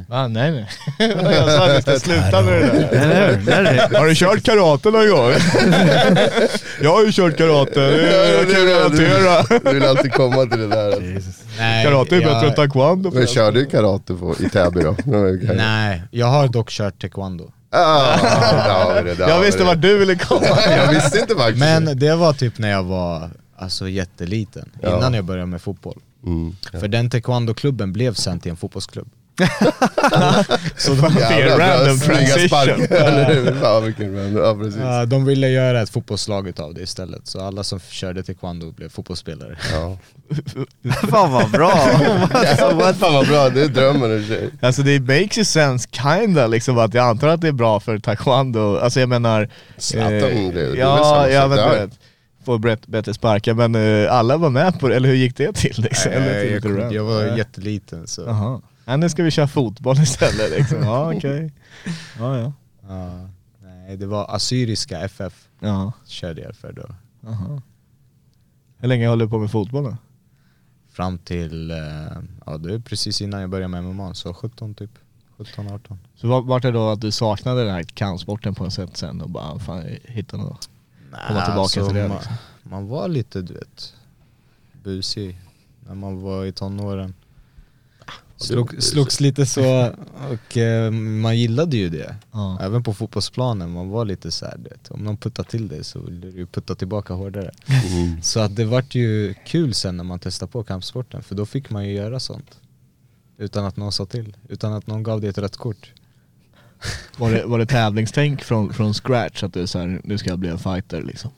[0.09, 0.67] Ah, nej nej.
[1.23, 2.89] jag sa att vi ska sluta med det där.
[2.91, 3.45] Eller hur?
[3.45, 5.31] Där är- Har du kört karate någon gång?
[6.81, 9.59] jag har ju kört karate, jag kan relatera.
[9.63, 11.21] Du vill alltid komma till det där.
[11.57, 13.11] nej, Karate är bättre jag- än taekwondo.
[13.13, 14.95] Men kör du karate på, i Täby då?
[15.55, 17.51] Nej, jag har dock kört taekwondo.
[17.75, 18.17] Ah,
[18.95, 19.65] där det, där Jag visste det.
[19.65, 20.41] vart du ville komma.
[20.77, 21.59] Jag visste inte faktiskt.
[21.59, 24.97] Men det var typ när jag var alltså, jätteliten, Ja.
[24.97, 25.99] innan jag började med fotboll.
[26.25, 26.55] Mm.
[26.79, 29.07] För den taekwondo-klubben blev sen till en fotbollsklubb.
[30.77, 32.77] Så det var en random transition.
[33.85, 34.81] vilken random, ja precis.
[35.07, 39.57] De ville göra ett fotbollslag utav det istället, så alla som körde taekwondo blev fotbollsspelare.
[39.71, 39.97] Ja.
[41.09, 41.69] Fan vad bra!
[42.99, 44.49] Fan vad bra, det är drömmen i sig.
[44.61, 47.99] Alltså det makes ju sense kinda liksom att jag antar att det är bra för
[47.99, 48.77] taekwondo.
[48.77, 49.49] Alltså jag menar...
[49.77, 51.83] Zlatan eh, blev- det är väl Ja, samma jag sak vet där.
[51.83, 51.97] inte.
[52.45, 53.75] Får brett, bättre sparkar men
[54.05, 56.11] eh, alla var med på det, eller hur gick det till liksom?
[56.11, 56.93] Nej, jag, random?
[56.95, 58.21] jag var jätteliten så...
[58.21, 58.61] Jaha.
[58.85, 60.83] Ja, nu ska vi köra fotboll istället liksom.
[60.83, 61.53] Ja okej.
[62.19, 62.53] Ja ja.
[62.87, 63.29] Ja,
[63.61, 65.91] nej, det var Assyriska FF Ja.
[66.07, 66.95] körde jag för då.
[67.21, 67.61] Jaha.
[68.77, 69.97] Hur länge håller du på med fotboll då?
[70.91, 71.77] Fram till, eh,
[72.45, 74.91] ja det är precis innan jag började med MMA, så 17 typ.
[75.37, 75.97] 17-18.
[76.15, 79.21] Så var, vart det då att du saknade den här kampsporten på något sätt sen
[79.21, 80.69] och bara fan hitta något?
[81.27, 82.33] Komma tillbaka till det, man, liksom.
[82.63, 83.93] man var lite du vet,
[84.83, 85.39] busig
[85.87, 87.13] när man var i tonåren.
[88.37, 89.95] Slog, slogs lite så
[90.31, 92.15] och eh, man gillade ju det.
[92.31, 92.57] Ja.
[92.61, 94.57] Även på fotbollsplanen, man var lite såhär
[94.89, 97.51] om någon puttade till dig så ville du putta tillbaka hårdare.
[97.67, 98.21] Mm.
[98.21, 101.69] Så att det vart ju kul sen när man testade på kampsporten, för då fick
[101.69, 102.59] man ju göra sånt.
[103.37, 105.91] Utan att någon sa till, utan att någon gav dig ett rött kort.
[107.17, 110.39] Var det, var det tävlingstänk från, från scratch att du så här, nu ska jag
[110.39, 111.31] bli en fighter liksom?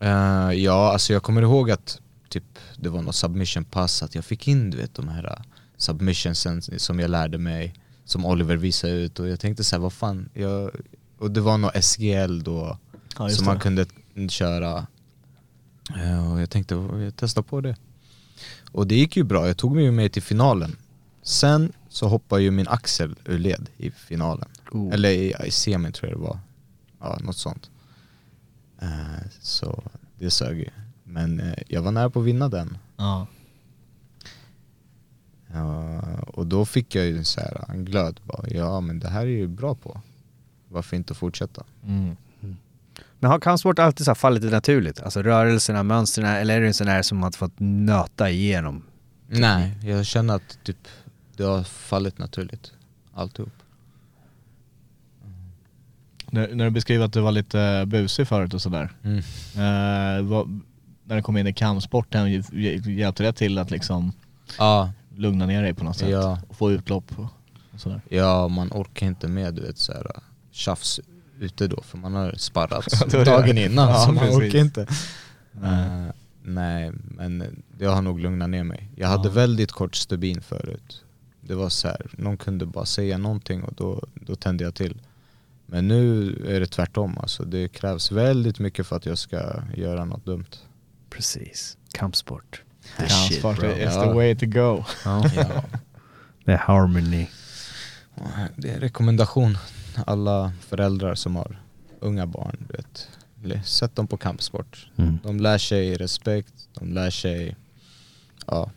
[0.00, 4.24] Eh, ja, alltså jag kommer ihåg att typ, det var något submission pass, att jag
[4.24, 5.44] fick in du vet de här uh,
[5.78, 7.74] submissionsen som jag lärde mig,
[8.04, 10.70] som Oliver visade ut och jag tänkte så här, vad fan, jag,
[11.18, 12.78] och det var något SGL då
[13.18, 13.50] Ja, som det.
[13.52, 13.86] man kunde
[14.28, 14.86] köra.
[15.96, 17.76] Eh, och jag tänkte, jag testar på det.
[18.72, 20.76] Och det gick ju bra, jag tog mig ju med till finalen.
[21.22, 24.48] Sen så hoppade ju min axel ur led i finalen.
[24.70, 24.94] Oh.
[24.94, 26.38] Eller i, i semin tror jag det var.
[27.00, 27.70] Ja, något sånt.
[28.82, 29.82] Eh, så
[30.18, 30.68] det sög ju.
[31.04, 32.78] Men eh, jag var nära på att vinna den.
[32.96, 33.26] Ja.
[35.52, 38.20] Ja, Och då fick jag ju så här en glöd.
[38.24, 40.00] Bara, ja men det här är ju bra på.
[40.68, 41.64] Varför inte fortsätta?
[41.86, 42.16] Mm.
[43.20, 45.00] Men har kampsport alltid så här fallit naturligt?
[45.00, 48.82] Alltså rörelserna, mönstren, eller är det en sån här som man fått nöta igenom?
[49.26, 50.88] Nej, jag känner att typ
[51.36, 52.72] det har fallit naturligt.
[53.14, 53.52] Alltihop.
[56.30, 58.92] När, när du beskriver att du var lite busig förut och sådär.
[59.02, 59.18] Mm.
[59.18, 60.60] Eh, vad,
[61.04, 64.12] när du kom in i kampsporten, hj- hj- hjälpte det till att liksom
[64.58, 66.08] Ja, lugna ner dig på något sätt?
[66.10, 66.40] Ja.
[66.48, 68.00] Och få utlopp och, sådär?
[68.08, 70.06] ja, man orkar inte med du vet så här
[70.50, 71.00] tjafs
[71.40, 74.36] ute då för man har sparrat dagen innan Ja, så man precis.
[74.38, 74.86] orkar inte.
[75.62, 76.06] Eh,
[76.42, 78.88] nej, men jag har nog lugnat ner mig.
[78.96, 79.34] Jag hade Ja.
[79.34, 81.04] väldigt kort stubin förut.
[81.40, 85.00] Det var så här, någon kunde bara säga någonting och då, då tände jag till.
[85.66, 87.44] Men nu är det tvärtom alltså.
[87.44, 90.46] Det krävs väldigt mycket för att jag ska göra något dumt.
[91.10, 91.76] Precis.
[91.92, 92.62] Kampsport.
[92.98, 93.70] Kampsport bro.
[93.70, 94.02] is Ja.
[94.02, 94.84] the way to go.
[95.04, 95.24] Ja.
[96.44, 97.26] Det är harmony.
[98.56, 99.58] Det är en rekommendation.
[100.06, 101.60] Alla föräldrar som har
[102.00, 103.08] unga barn, du vet.
[103.66, 104.90] Sätt dem på kampsport.
[104.96, 105.18] Mm.
[105.22, 107.56] De lär sig respekt, de lär sig
[108.46, 108.70] ja,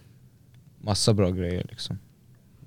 [0.82, 1.99] massa bra grejer liksom.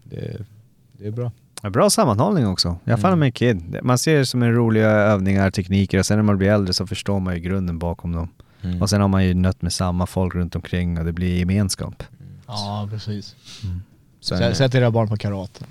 [0.05, 0.45] Det,
[0.93, 1.33] det är bra.
[1.63, 2.77] Bra sammanhållning också.
[2.85, 3.19] Jag fann Mm.
[3.21, 3.79] med Kid.
[3.83, 6.87] Man ser det som en roliga övningar, tekniker och sen när man blir äldre så
[6.87, 8.29] förstår man ju grunden bakom dem.
[8.65, 8.83] Mm.
[8.83, 12.03] Och sen har man ju nött med samma folk runt omkring och det blir gemenskap.
[12.47, 13.35] Ja precis.
[14.21, 15.65] Sen, Sätt sätt era barn på karate.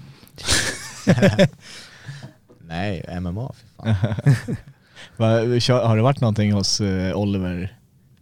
[2.67, 3.95] nej, MMA fy fan.
[5.87, 7.77] Har det varit någonting hos eh, Oliver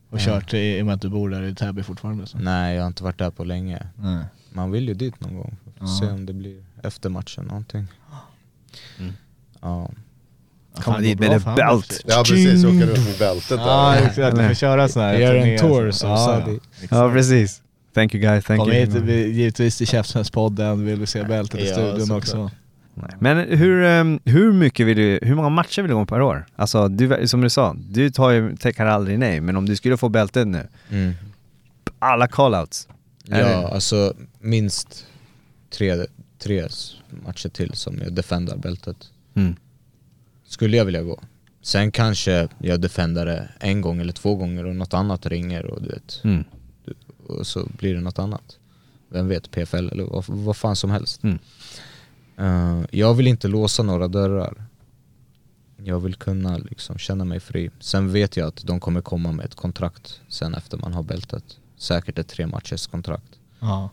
[0.09, 0.26] och Ja.
[0.26, 2.28] kört i, i och med att du bor där i Täby fortfarande?
[2.28, 2.38] Så.
[2.38, 3.88] nej, jag har inte varit där på länge.
[3.95, 4.26] Nej.
[4.51, 5.57] Man vill ju dit någon gång.
[5.99, 7.88] Se om det blir efter matchen någonting.
[8.99, 9.13] Mm.
[9.61, 9.89] Ja.
[10.76, 11.59] Komma dit med belt.
[11.72, 12.01] också.
[12.05, 14.05] Ja precis, åka runt med bältet Ja där.
[14.07, 15.13] exakt, du får köra så här.
[15.13, 16.59] Gör en tour som ja, Sadi.
[16.89, 17.61] ja, precis.
[17.93, 18.80] Thank you guys, thank Kom you.
[18.80, 22.17] hit, vi- givetvis till Käftsmällspodden, vill vi se bältet i Ja, studion såklart.
[22.24, 22.51] också.
[22.93, 23.09] Nej.
[23.19, 26.45] Men hur, ehm, hur mycket vill du, hur många matcher vill du gå per år?
[26.55, 29.97] Alltså du, som du sa, du tar ju, tackar aldrig nej, men om du skulle
[29.97, 31.13] få bältet nu, Mm.
[31.99, 32.88] alla callouts.
[33.30, 35.05] Är Ja, det- alltså minst
[35.78, 36.05] tre,
[36.43, 36.67] tre
[37.26, 38.97] matcher till som jag defendar bältet.
[39.36, 39.55] Mm.
[40.52, 41.20] Skulle jag vilja gå.
[41.62, 45.82] Sen kanske jag defendar det en gång eller två gånger och något annat ringer och
[45.82, 46.43] du vet, Mm.
[47.28, 48.58] och så blir det något annat.
[49.10, 51.24] Vem vet, PFL eller vad, vad fan som helst.
[51.24, 51.39] Mm.
[52.38, 54.64] Eh, jag vill inte låsa några dörrar.
[55.78, 57.72] Jag vill kunna liksom känna mig fri.
[57.80, 61.43] Sen vet jag att de kommer komma med ett kontrakt sen efter man har bältet.
[61.78, 63.39] Säkert ett tre matchers kontrakt.
[63.60, 63.89] Ja.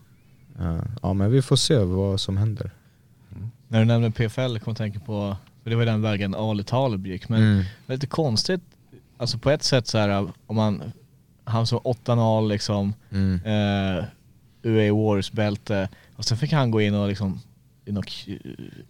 [0.59, 2.71] Eh, ja men vi får se vad som händer.
[3.69, 5.37] När du nämner PFL kom jag tänka på,
[5.69, 7.65] för det var den vägen Ali Talib gick, men Mm.
[7.87, 8.61] lite konstigt,
[9.19, 10.83] alltså på ett sätt så här om man,
[11.45, 13.41] han som 8-0 liksom, Mm.
[13.45, 14.05] eh,
[14.63, 17.41] UA Wars bälte och sen fick han gå in och liksom
[17.87, 18.07] i något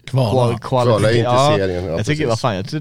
[0.06, 0.58] Kvala.
[0.58, 2.80] Kvala in till serien, ja, jag tycker, vad fan, jag ty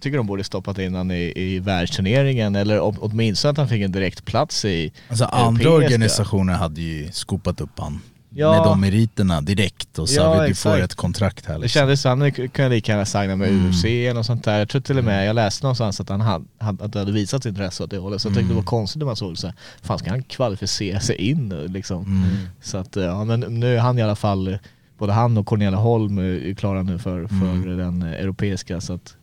[0.00, 3.92] tycker de borde stoppat in han i, i världsturneringen eller åtminstone att han fick en
[3.92, 5.70] direkt plats i Alltså andra europeiska.
[5.74, 8.00] organisationer hade ju skopat upp han
[8.34, 8.52] Ja.
[8.52, 11.80] med de meriterna direkt och sa Ja, du får ett kontrakt här Det liksom.
[11.80, 13.70] kändes som att han kunde lika gärna signa med Mm.
[13.70, 13.84] UFC
[14.18, 14.58] och sånt där.
[14.58, 17.46] Jag tror till och med, jag läste någonstans att han hade, att det hade visat
[17.46, 18.22] intresse åt det hållet.
[18.22, 18.64] Så jag tyckte det var Mm.
[18.64, 22.04] konstigt när man såg så här, fan ska han kvalificera sig in nu liksom?
[22.04, 22.28] Mm.
[22.62, 24.58] Så att ja, men nu är han i alla fall,
[24.98, 27.76] både han och Cornelia Holm är klara nu för, för Mm.
[27.78, 28.80] den europeiska.
[28.80, 29.16] Så att,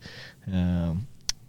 [0.45, 0.95] eh,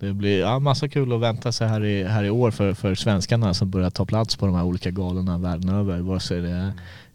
[0.01, 2.94] det blir ja, massa kul att vänta sig här i, här i år för, för
[2.94, 5.98] svenskarna som börjar ta plats på de här olika galorna världen över.
[6.01, 6.72] Vare sig det är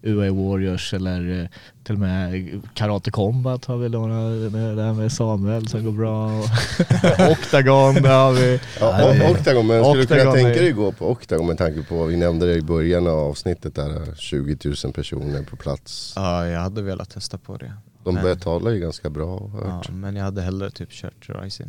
[0.08, 1.48] UA Warriors eller eh,
[1.84, 4.16] till och med Karate Combat har vi några
[4.50, 6.40] med, där med Samuel som går bra.
[7.32, 8.60] Octagon där har vi.
[8.80, 11.58] Ja, det- och Octagon, men skulle du kunna Octagon tänka dig gå på Octagon med
[11.58, 16.14] tanke på, vi nämnde det i början av avsnittet där 20 000 personer på plats.
[16.16, 17.74] Ja, jag hade velat testa på det.
[18.04, 19.90] De Men- betalar ju ganska bra jag Ja, hört.
[19.92, 21.68] men jag hade hellre typ kört Rising.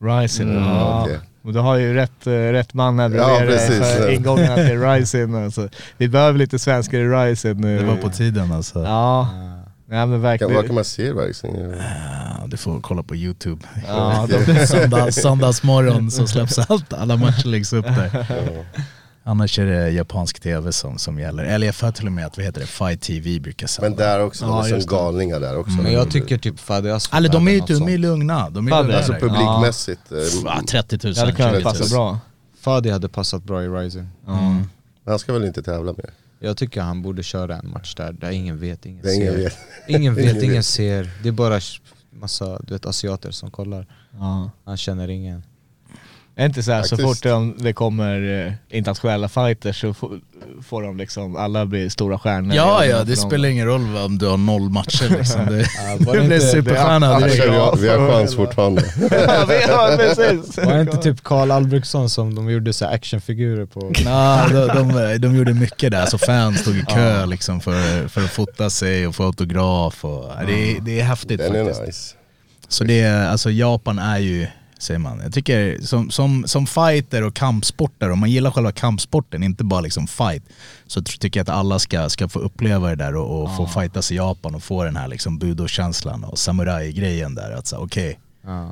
[0.00, 1.02] Rising, Mm, ja.
[1.02, 1.18] okej.
[1.44, 3.96] Och du har ju rätt, eh, rätt man här Ja, bredvid dig precis.
[3.96, 5.34] för ingångarna till Rising.
[5.44, 5.68] Alltså.
[5.96, 7.78] Vi behöver lite svenskar i Rising nu.
[7.78, 8.82] Det var på tiden alltså.
[8.82, 9.28] Ja,
[9.90, 10.54] ja men Kan, verkligen.
[10.54, 11.56] vad kan man se Rising?
[12.40, 13.62] Ja, du får kolla på youtube.
[13.86, 18.26] Ja, de, Söndag, söndagsmorgon så släpps allt, alla matcher läggs upp där.
[19.28, 21.44] Annars är det japansk tv som, som gäller.
[21.44, 23.88] Eller jag för till och med att, vad heter det, Fight TV brukar sända.
[23.88, 25.82] Men där också, Ja, de är som galningar där också.
[25.82, 28.50] Men jag tycker typ Fadi Asfalt Eller de är ju de är lugna.
[28.50, 28.82] De är Fadde.
[28.82, 29.20] lugna Alltså där.
[29.20, 30.12] publikmässigt.
[30.12, 31.14] eh, Ja, 30 000.
[31.14, 31.62] det hade kunnat 20 000.
[31.62, 32.18] passa bra.
[32.60, 34.08] Fadi hade passat bra i Rising.
[34.26, 34.56] Ja.
[35.06, 36.10] Han ska väl inte tävla mer?
[36.40, 39.32] Jag tycker han borde köra en match där, där ingen vet, ingen Det är ingen
[39.34, 39.38] ser.
[39.42, 39.56] vet.
[39.88, 41.10] Ingen vet, Ingen ser.
[41.22, 41.60] Det är bara
[42.10, 43.86] massa du vet, asiater som kollar.
[44.64, 45.42] Han känner ingen.
[46.40, 50.10] Är inte så här, så fort de, det kommer eh, internationella fighters så får,
[50.68, 52.54] får de liksom, alla blir stora stjärnor.
[52.56, 55.46] Ja, ja, det spelar ingen roll om du har noll matcher liksom.
[55.46, 55.56] Det,
[55.98, 57.44] det du blir superstjärna direkt.
[57.44, 58.82] vi, har, vi har chans fortfarande.
[59.10, 60.56] ja, vi- ja, precis.
[60.56, 63.92] Var det inte typ Karl Albrektsson som de gjorde så här actionfigurer på?
[64.04, 68.24] Ja, de, de, de gjorde mycket där, så fans stod i kö liksom för, för
[68.24, 70.04] att fota sig och få autograf.
[70.04, 71.86] Och, ja, det, är, det är häftigt Den är faktiskt.
[71.86, 72.14] nice.
[72.68, 74.46] Så det är, alltså Japan är ju,
[74.78, 79.42] säger man, jag tycker som, som, som fighter och kampsportare, om man gillar själva kampsporten,
[79.42, 80.42] inte bara liksom fight,
[80.86, 84.12] så tycker jag att alla ska, ska få uppleva det där och, och få fightas
[84.12, 87.50] i Japan och få den här liksom budo-känslan och samurai-grejen där.
[87.50, 88.18] Att så, okej.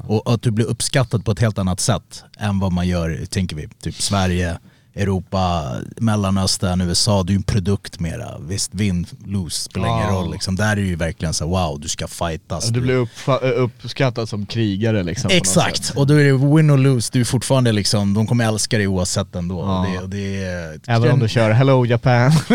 [0.07, 3.57] Och att du blir uppskattad på ett helt annat sätt än vad man gör, tänker
[3.57, 4.59] vi, typ Sverige,
[4.97, 8.39] Europa, Mellanöstern, USA, du är en produkt mera.
[8.41, 10.21] Visst, vinn, lose, spelar ingen Ja.
[10.21, 10.57] roll liksom.
[10.57, 12.69] Där är det ju verkligen så wow, du ska fightas.
[12.69, 15.31] Du blir uppfa- uppskattad som krigare liksom.
[15.35, 18.79] Exakt, och då är det win or lose, du är fortfarande liksom, de kommer älska
[18.79, 19.61] dig oavsett ändå.
[19.61, 19.87] Ja.
[20.01, 22.33] Det, det är, Även om du kör Hello Japan.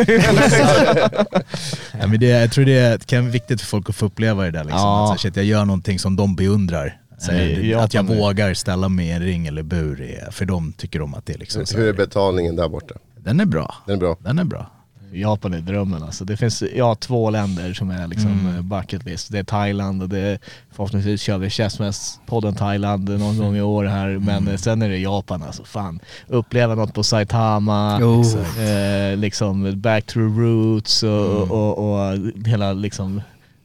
[1.99, 4.05] ja, men det, jag tror det är, det kan vara viktigt för folk att få
[4.05, 4.79] uppleva det där liksom.
[4.81, 5.13] Ja.
[5.13, 6.97] Att, så shit, jag gör någonting som de beundrar.
[7.27, 11.01] Nej, att jag vågar ställa mig i en ring eller bur, är, för de tycker
[11.01, 12.95] om att det är liksom Hur är betalningen där borta?
[13.23, 13.75] Den är bra.
[13.85, 14.17] Den är bra.
[14.19, 14.69] Den är bra.
[15.13, 16.25] Japan är drömmen alltså.
[16.25, 18.55] Det finns ja, två länder som är liksom Mm.
[18.55, 19.31] eh, bucket list.
[19.31, 20.39] Det är Thailand och det är,
[20.71, 24.07] förhoppningsvis kör vi Chessmäss-podden Thailand någon gång i år här.
[24.07, 24.47] Men Mm.
[24.47, 25.63] eh, sen är det Japan alltså.
[25.63, 25.99] Fan.
[26.27, 28.61] Uppleva något på Saitama, Oh.
[28.63, 31.51] eh, liksom back to roots och, Mm.
[31.51, 33.21] och, och, och hela liksom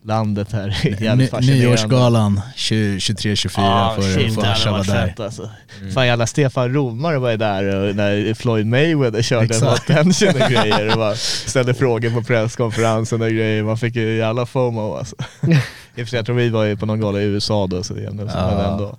[0.07, 1.67] landet här jävligt fascinerande.
[1.67, 5.25] nyårsgalan 23-24 Ja, för, var där.
[5.25, 5.51] alltså.
[5.95, 10.51] Fan jävla Stefan Romare var ju där och när Floyd Mayweather körde mot attention och
[10.51, 13.63] grejer och bara ställde frågor på presskonferensen och grejer.
[13.63, 15.17] Man fick ju jävla FOMO alltså.
[15.43, 15.53] I
[15.95, 17.95] och för sig, jag tror vi var ju på någon gala i USA då så
[17.95, 18.51] det är ändå, Ja.
[18.57, 18.97] men ändå.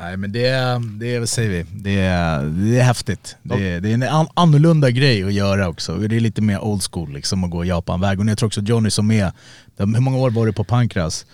[0.00, 3.36] Nej men det är, det är, vad säger vi, det är, det är häftigt.
[3.42, 5.96] Det är, det är en an, annorlunda grej att göra också.
[5.96, 8.20] Det är lite mer old school liksom att gå Japan-väg.
[8.20, 9.32] Och jag tror också Johnny som är,
[9.76, 11.26] hur många år var du på Pankras?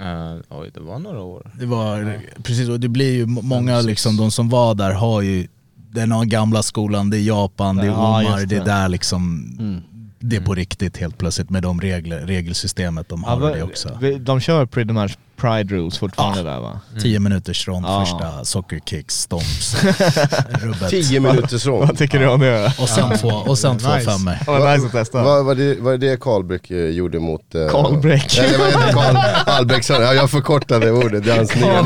[0.00, 1.50] Uh, oj, det var några år.
[1.60, 5.22] Det var, precis och det blir ju må- många liksom, de som var där har
[5.22, 5.48] ju
[5.90, 8.66] den gamla skolan, det är Japan, det är Ja, Omar, just det är det.
[8.66, 9.82] där liksom,
[10.18, 13.62] det är på riktigt helt plötsligt med de regler, regelsystemet de Ja, har men det
[13.62, 13.88] också.
[14.20, 16.80] de kör pretty much pride rules fortfarande där va?
[17.02, 18.00] 10 minuters rond, Ja.
[18.04, 19.76] första soccer kicks, stomps,
[20.62, 20.90] rubbet.
[20.90, 21.86] 10 minuters rond.
[21.88, 22.72] Vad tycker du om det?
[22.78, 24.10] Och sen två, och sen två Nice.
[24.10, 24.36] femmor.
[24.46, 25.22] Vad nice att testa.
[25.22, 27.54] Vad var det, var det Karlbäck eh, gjorde mot...
[27.54, 28.34] eh, Karlbäck.
[28.38, 30.02] Nej, det var inte Karl Albrektsson.
[30.02, 31.24] Ja, jag förkortade ordet.
[31.24, 31.82] Det är hans nya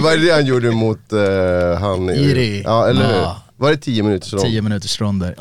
[0.00, 2.10] Vad är det han gjorde mot uh, han...
[2.10, 2.62] Iri.
[2.64, 3.26] Ja, eller hur?
[3.58, 3.64] Ja.
[3.64, 4.44] Var det 10 minuters rond?
[4.44, 5.34] 10 minuters ronder.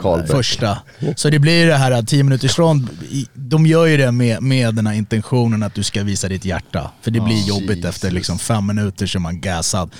[0.00, 0.30] Karlbäck.
[0.30, 0.78] Första.
[1.16, 2.88] Så det blir det här 10 minuters rond,
[3.34, 6.90] de gör ju det med, med den här intentionen att du ska visa ditt hjärta.
[7.02, 9.90] För det blir jobbigt efter liksom fem minuter så är man gassad.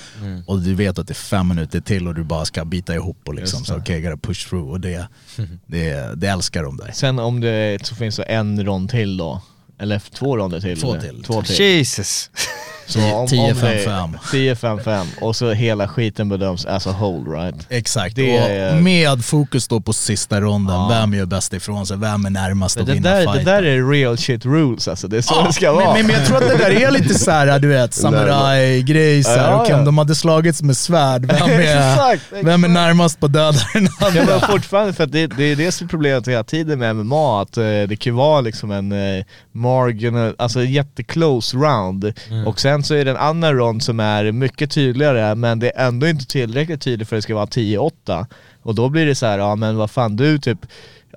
[0.45, 3.17] Och du vet att det är fem minuter till och du bara ska bita ihop
[3.25, 4.69] och liksom så okej, okay, gotta push through.
[4.71, 5.07] Och det,
[5.65, 6.91] det, det älskar de där.
[6.93, 9.41] Sen om det så finns det en rond till då?
[9.79, 10.81] Eller två ronder till?
[10.81, 11.23] Två till.
[11.23, 11.59] Två till.
[11.59, 12.29] Jesus.
[12.87, 14.11] Så om- om 10-5-5.
[14.31, 17.55] det- 10-5-5 och så hela skiten bedöms as a whole right?
[17.69, 20.75] Exakt, Det är- och med fokus då på sista ronden.
[20.75, 20.87] Ja.
[20.89, 21.97] Vem gör bäst ifrån sig?
[21.97, 23.45] Vem är närmast att Det vinna där, det fighten?
[23.45, 25.93] där är real shit rules alltså, det är så Ja, det ska men, vara.
[25.93, 27.93] men, men jag tror att det där är lite såhär, du vet,
[28.37, 29.23] samuraj-grej.
[29.23, 29.51] så här.
[29.51, 31.59] Ja, Okej, om de hade slagits med svärd, vem är,
[31.91, 35.55] Exakt, vem är närmast på att döda den Ja men fortfarande, för det, det är
[35.55, 38.91] det som är problemet hela tiden med MMA, att eh, det kan vara liksom en
[38.91, 42.13] eh, marginal, alltså jätteclose round.
[42.45, 45.87] Och sen så är det en annan rond som är mycket tydligare, men det är
[45.87, 48.25] ändå inte tillräckligt tydligt för att det ska vara 10-8.
[48.61, 50.59] Och då blir det så här, ja men vad fan du typ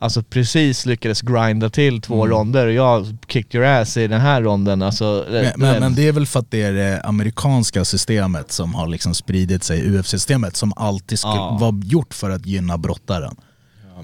[0.03, 4.43] Alltså precis lyckades grinda till två ronder och jag kicked your ass i den här
[4.43, 4.83] ronden.
[4.83, 8.75] Alltså, Men, men, men det är väl för att det är det amerikanska systemet som
[8.75, 11.59] har liksom spridit sig, UFC-systemet, som alltid skulle Ja.
[11.61, 13.37] vara gjort för att gynna brottaren.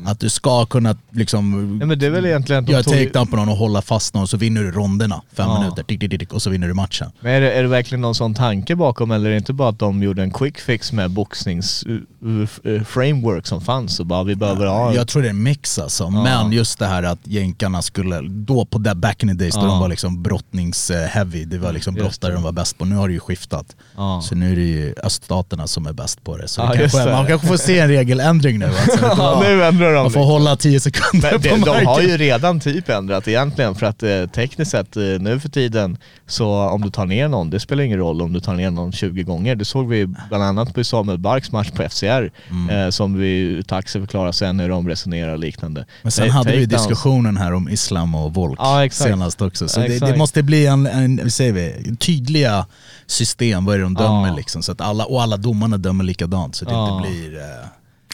[0.06, 2.92] Att du ska kunna liksom Ja, men det är väl egentligen att de göra tog-
[2.92, 5.60] takedown på någon och hålla fast någon så vinner du ronderna, fem Ja.
[5.60, 7.10] minuter, tick, tick, tick, och så vinner du matchen.
[7.20, 9.68] Men är det, är det verkligen någon sån tanke bakom eller är det inte bara
[9.68, 14.22] att de gjorde en quick fix med boxnings uh, uh, framework som fanns och bara
[14.24, 14.94] vi behöver ha...
[14.94, 16.10] Jag tror det är en mix alltså.
[16.10, 19.60] Men just det här att jänkarna skulle, då på där back in the days då
[19.60, 19.66] Ja.
[19.66, 22.84] de var liksom brottnings-heavy, det var liksom brottare de var bäst på.
[22.84, 23.76] Nu har det ju skiftat.
[23.96, 24.20] Ja.
[24.24, 26.48] Så nu är det ju öststaterna som är bäst på det.
[26.48, 28.66] Så Ja, det kanske, man kanske får se en regeländring nu.
[28.66, 29.06] Alltså.
[29.16, 30.02] Ja, nu ändrar ändrar de.
[30.02, 30.30] Man får liksom.
[30.32, 31.84] hålla 10 sekunder Men på marken.
[31.84, 35.48] de har ju redan typ ändrat egentligen för att eh, tekniskt sett eh, nu för
[35.48, 38.70] tiden så om du tar ner någon, det spelar ingen roll om du tar ner
[38.70, 39.54] någon 20 gånger.
[39.56, 42.70] Det såg vi bland annat på Samuel Barks match på FCR Mm.
[42.84, 45.86] eh, som vi taxi förklarar sen hur de resonerar och liknande.
[46.02, 49.68] Men sen hade vi diskussionen här om islam och volk Ja, senast också.
[49.68, 52.66] Så det, det måste bli en, en säger vi, tydliga
[53.06, 54.36] system, vad är det de dömer Ja.
[54.36, 54.62] liksom.
[54.62, 57.40] Så att alla, och alla domarna dömer likadant så det inte blir...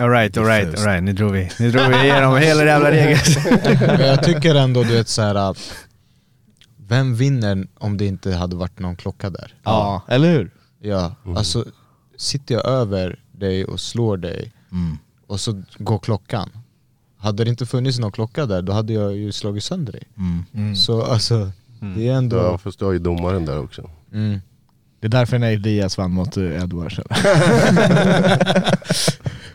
[0.01, 1.03] Alright, alright, alright.
[1.03, 4.01] Nu drog vi, nu drog vi igenom hela jävla regeln.
[4.01, 5.74] Jag tycker ändå du vet så här att
[6.76, 9.55] vem vinner om det inte hade varit någon klocka där?
[9.62, 10.51] Ja, eller hur?
[10.80, 11.64] Ja, alltså
[12.16, 14.99] sitter jag över dig och slår dig mm.
[15.26, 16.51] och så går klockan.
[17.18, 20.03] Hade det inte funnits någon klocka där då hade jag ju slagit sönder dig.
[20.55, 20.76] Mm.
[20.76, 21.51] Så alltså,
[21.97, 22.36] det är ändå...
[22.36, 23.90] Ja, fast du har ju domaren där också.
[24.12, 24.40] Mm.
[25.01, 26.97] Det är därför Nate Diaz vann mot Edwards.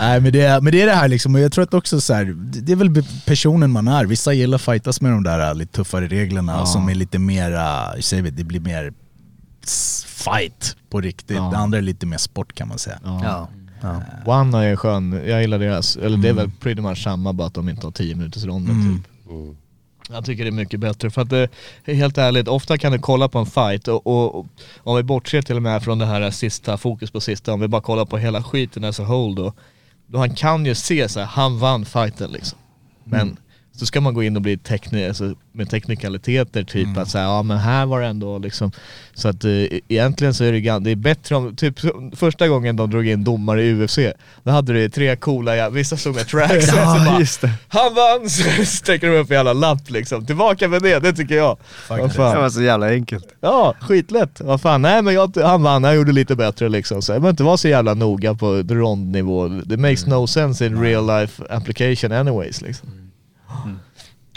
[0.00, 2.00] Nej men det, är, men det är det här liksom, och jag tror att också
[2.00, 2.24] så här,
[2.62, 4.04] det är väl personen man är.
[4.04, 6.66] Vissa gillar att fightas med de där äh, lite tuffare reglerna Ja.
[6.66, 8.92] som är lite mera, hur säger vi, det blir mer
[10.06, 11.36] fight på riktigt.
[11.36, 11.42] Ja.
[11.52, 12.98] Det andra är lite mer sport kan man säga.
[13.04, 13.48] Ja.
[13.82, 14.02] ja.
[14.40, 16.36] One är skön, jag gillar deras, eller det är Mm.
[16.36, 18.96] väl pretty much samma bara att de inte har 10 minuters ronder Mm.
[18.98, 19.30] typ.
[19.30, 19.56] Mm.
[20.12, 21.48] Jag tycker det är mycket bättre för att det,
[21.84, 24.46] helt ärligt, ofta kan du kolla på en fight och, och, och
[24.82, 27.68] om vi bortser till och med från det här sista, fokus på sista, om vi
[27.68, 29.52] bara kollar på hela skiten as a whole då
[30.18, 32.58] han kan ju se så här, han vann fighten liksom.
[33.04, 33.36] Men Mm
[33.80, 37.02] så ska man gå in och bli tekni alltså, med teknikaliteter typ Mm.
[37.02, 38.72] att säga ja men här var det ändå liksom
[39.14, 39.50] så att eh,
[39.88, 41.74] egentligen så är det, det är bättre om, typ
[42.16, 43.98] första gången de drog in domare i UFC,
[44.42, 47.50] då hade det tre coola, ja, vissa stod med tracks så bara, Ja, just det.
[47.68, 48.30] han vann!
[48.30, 50.26] Så sträcker de upp en jävla lapp liksom.
[50.26, 51.56] Tillbaka med det, det tycker jag.
[51.88, 53.24] Vad Det var så jävla enkelt.
[53.40, 54.40] Ja, skitlätt.
[54.40, 57.02] Vad fan, nej men jag, han vann, han gjorde lite bättre liksom.
[57.02, 59.48] Så jag behöver inte vara så jävla noga på rondnivå.
[59.48, 62.88] Det makes no sense in real life application anyways liksom.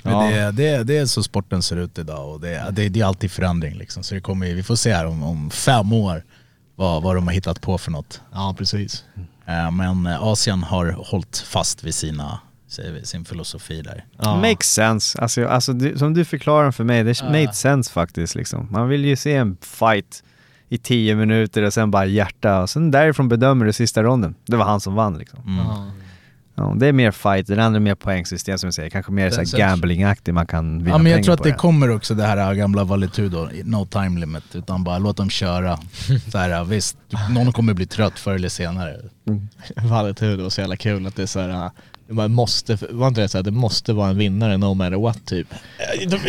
[0.04, 0.24] Men Ja.
[0.24, 3.32] det, det, det är så sporten ser ut idag och det, det, det är alltid
[3.32, 4.04] förändring liksom.
[4.04, 6.24] Så det kommer, vi får se här om, om fem år
[6.76, 8.22] vad, vad de har hittat på för något.
[8.34, 9.04] Ja, precis.
[9.46, 12.40] Eh, Men eh, Asien har hållit fast vid sina,
[13.04, 14.06] sin filosofi där.
[14.18, 14.36] Ja.
[14.36, 15.22] Makes sense.
[15.22, 17.26] Alltså, alltså du, som du förklarar för mig, det Ja.
[17.26, 18.36] made sense faktiskt.
[18.36, 18.68] Liksom.
[18.72, 20.24] Man vill ju se en fight
[20.70, 24.36] i tio minuter och sen bara hjärta och sen därifrån bedömer du sista ronden.
[24.46, 25.40] Det var han som vann liksom.
[25.46, 25.58] Mm.
[25.66, 25.92] Ja.
[26.56, 28.90] Ja, det är mer fight, den andra är mer poängsystem som jag säger.
[28.90, 31.54] Kanske mer såhär sätts- gambling-aktig, man kan vinna Ja men jag tror att på det
[31.54, 35.80] kommer också det här gamla Valetudo, no time limit, utan bara låt dem köra.
[36.32, 36.98] Så här, visst,
[37.30, 38.98] någon kommer bli trött förr eller senare.
[39.74, 41.72] Det var så jävla kul att det är så här.
[42.10, 45.26] Man måste, var inte det så här, det måste vara en vinnare no matter what
[45.26, 45.48] typ?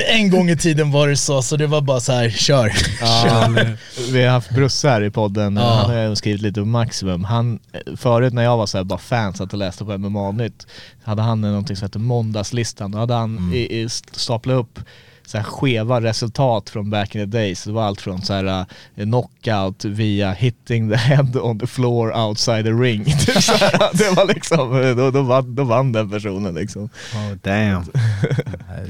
[0.09, 2.73] En gång i tiden var det så, så det var bara så här, kör.
[3.01, 3.49] Ja,
[4.13, 5.85] vi har haft Brusse här i podden, Ja.
[5.87, 7.25] han har skrivit lite om Maximum.
[7.25, 7.59] Han,
[7.97, 10.67] förut när jag var så här bara fan satt och läste på MMA-nytt,
[11.05, 12.91] hade han någonting som hette Måndagslistan.
[12.91, 13.53] Då hade han Mm.
[13.55, 14.79] i, i staplat upp
[15.27, 17.65] så här skeva resultat från back in the days.
[17.65, 22.17] Det var allt från så här uh, knockout via hitting the head on the floor
[22.17, 23.05] outside the ring.
[23.41, 23.53] Så
[23.93, 26.83] det var liksom, eh, då, då, vann, då vann den personen liksom.
[26.85, 27.85] Oh, damn.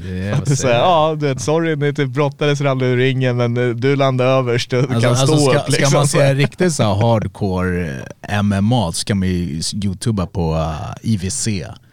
[0.09, 3.75] Är så här, ja, du vet, sorry ni typ brottades ramlade ur ringen men eh,
[3.75, 5.89] du landade överst, du Alltså, kan alltså stå ska, upp liksom.
[5.89, 10.95] ska man se riktigt så hardcore eh, MMA så ska man ju youtuba på uh,
[11.01, 11.47] IVC.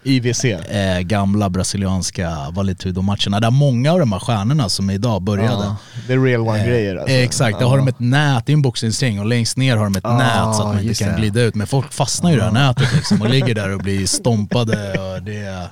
[0.05, 0.45] IVC.
[0.45, 5.77] Eh, gamla brasilianska Valetudo-matcherna där många av de här stjärnorna som idag började Ja,
[6.07, 7.15] det är real one-grejer alltså.
[7.15, 9.85] Eh, Exakt, där har de ett nät, det är en boxningsring och längst ner har
[9.85, 11.19] de ett Ah, nät så att man inte kan det.
[11.19, 11.55] glida ut.
[11.55, 14.91] Men folk fastnar ju i det här nätet liksom och ligger där och blir stompade
[14.93, 15.67] och det är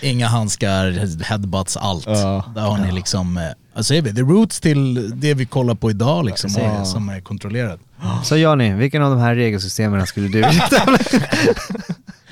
[0.00, 2.04] inga handskar, headbutts, allt.
[2.06, 3.44] Där har ni liksom, eh,
[3.74, 7.20] alltså är vi, the roots till det vi kollar på idag liksom, och, som är
[7.20, 7.80] kontrollerat.
[8.24, 10.52] Så Johnny, vilken av de här regelsystemen skulle du vilja?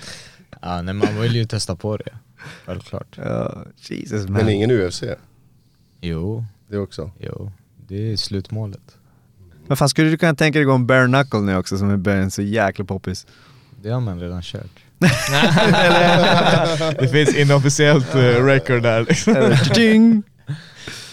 [0.66, 2.10] Ja, nej, man vill ju testa på det.
[2.66, 3.16] Självklart.
[3.16, 4.32] Ja, Jesus man.
[4.32, 5.02] Men ingen UFC,
[6.00, 7.10] Jo, det också.
[7.18, 7.52] jo.
[7.88, 8.98] Det är slutmålet.
[9.66, 12.08] Men fan, skulle du kunna tänka dig gå en bare knuckle nu också som är
[12.08, 13.26] en så jäkla poppis?
[13.82, 14.80] Det har man redan kört.
[16.98, 19.34] det finns inofficiellt uh, record där liksom.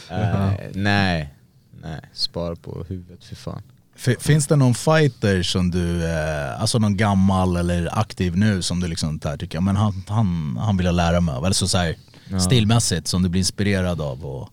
[0.09, 1.33] Eh, nej,
[1.81, 2.01] nej.
[2.13, 3.61] Spara på huvudet, för fan.
[3.95, 8.87] Finns det någon fighter som du, eh, alltså någon gammal eller aktiv nu som du
[8.87, 11.45] liksom där tycker, men han, han, han vill jag lära mig av?
[11.45, 11.95] Eller så, så här,
[12.29, 12.39] Ja.
[12.39, 14.25] stilmässigt som du blir inspirerad av?
[14.25, 14.49] Och,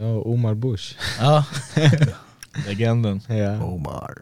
[0.00, 0.94] Ja, Omar Bush.
[1.20, 1.44] ja.
[2.66, 3.20] Legenden.
[3.26, 3.62] Ja.
[3.64, 4.14] Omar.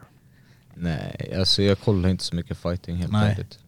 [0.75, 3.31] Nej, alltså jag kollar inte så mycket fighting helt Nej.
[3.33, 3.59] ärligt.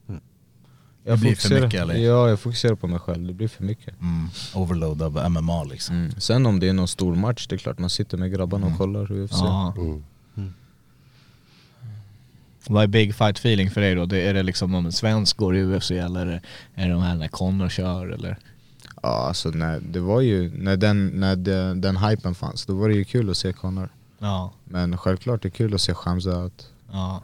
[1.04, 1.96] Det blir för mycket, eller?
[1.96, 3.28] Ja, jag fokuserar på mig själv.
[3.28, 4.02] Det blir för mycket.
[4.02, 5.96] Mm, overload av MMA liksom.
[5.96, 6.12] Mm.
[6.20, 8.78] Sen om det är någon stor match, det är klart man sitter med grabbarna och
[8.78, 9.42] kollar UFC.
[12.66, 12.76] Mm.
[12.76, 14.06] Vad är big fight feeling för dig då?
[14.06, 16.42] Det, är det liksom om en svensk går i UFC eller
[16.76, 18.38] är det de här när Connor kör eller?
[19.02, 22.90] Ja alltså när, det var ju, när den, när den, den hypen fanns, då var
[22.90, 23.90] det ju kul att se Connor.
[24.20, 27.22] Ja, Men självklart det är kul att se Khamzat, ja.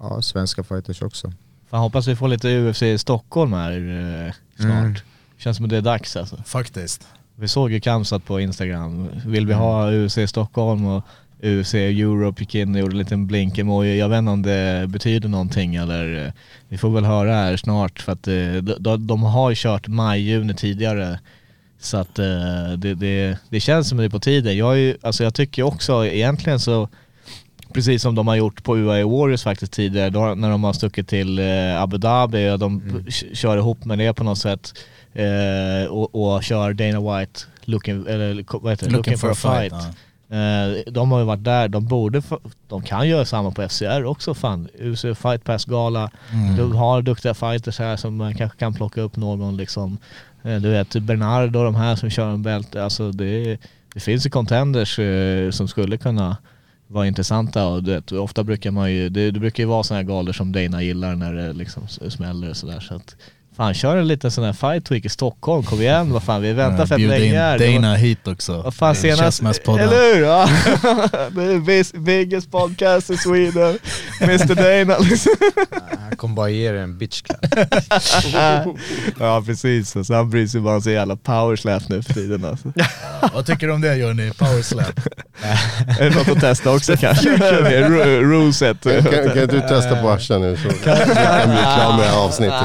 [0.00, 1.32] ja svenska fighters också.
[1.70, 4.72] Fan hoppas vi får lite UFC i Stockholm här eh, snart.
[4.72, 4.94] Mm.
[5.38, 6.36] Känns som att det är dags alltså.
[6.36, 7.08] Faktiskt.
[7.36, 9.08] Vi såg ju Kamsat på Instagram.
[9.26, 11.04] Vill vi ha UFC i Stockholm och
[11.44, 13.98] UFC Europe gick in och gjorde en liten blink-emoji.
[13.98, 16.32] Jag vet inte om det betyder någonting eller eh,
[16.68, 20.54] vi får väl höra här snart för att eh, de, de har ju kört maj-juni
[20.54, 21.18] tidigare.
[21.80, 24.56] Så att eh, det, det, det känns som att det är på tiden.
[24.56, 26.88] Jag, är, ju- alltså jag tycker också egentligen så
[27.74, 31.08] Precis som de har gjort på UAE Warriors faktiskt tidigare, då, när de har stuckit
[31.08, 31.40] till
[31.78, 33.06] Abu Dhabi och de Mm.
[33.34, 34.72] kör ihop med det på något sätt
[35.90, 38.92] och, och kör Dana White looking, eller vad heter det?
[38.96, 39.78] Looking for a fight, Eh,
[40.86, 42.22] de har ju varit där, de borde,
[42.68, 44.68] de kan göra samma på FCR också fan.
[44.80, 46.56] UFC Fight Pass Gala, Mm.
[46.56, 49.98] de har duktiga fighters här som man kanske kan plocka upp någon liksom.
[50.42, 53.58] Eh, du vet Bernardo och de här som kör en bälte, alltså det,
[53.94, 56.36] det finns ju contenders eh, som skulle kunna
[56.86, 60.02] vara intressanta och du vet, ofta brukar man ju, det, det brukar ju vara sådana
[60.02, 63.16] här galor som Dana gillar när det liksom smäller och sådär så att
[63.56, 66.52] Fan kör en liten sån här fight week i Stockholm, kom igen vad fan vi
[66.52, 67.58] väntar fett Bjud länge in här.
[67.58, 68.62] Det var- Dana hit också.
[68.62, 70.22] vad fan i senast, eller hur?
[70.24, 70.48] Ja.
[71.30, 73.78] det är bis- biggest podcast in Sweden,
[74.20, 75.32] Mr Dana liksom.
[76.08, 77.38] Han kommer bara ge er en bitch clap.
[79.20, 82.72] Ja precis, så han bryr sig bara om så jävla powerslap nu för tiden alltså.
[83.34, 84.30] Vad tycker du om det Johnny?
[84.32, 85.00] Power slap?
[86.00, 87.30] Är det något att testa också kanske?
[88.20, 88.80] Ruleset.
[88.82, 91.14] Kan, kan, du testa på Asha nu så kan vi bli
[91.62, 92.64] klara med avsnittet?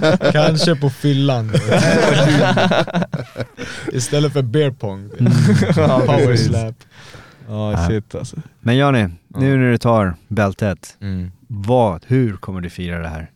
[0.32, 1.52] Kanske på fyllan.
[3.92, 5.08] Istället för beer pong.
[5.74, 6.46] Power precis.
[6.46, 6.74] slap.
[7.48, 8.36] Ja shit alltså.
[8.60, 11.30] Men Johnny, nu när du tar bältet, Mm.
[11.48, 13.30] vad, hur kommer du fira det här?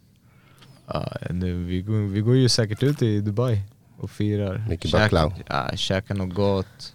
[0.86, 3.60] Ja, nu, vi, går, vi går ju säkert ut i Dubai
[3.98, 4.66] och firar.
[4.68, 5.32] Mycket baklava.
[5.46, 6.92] Ja, käka något gott.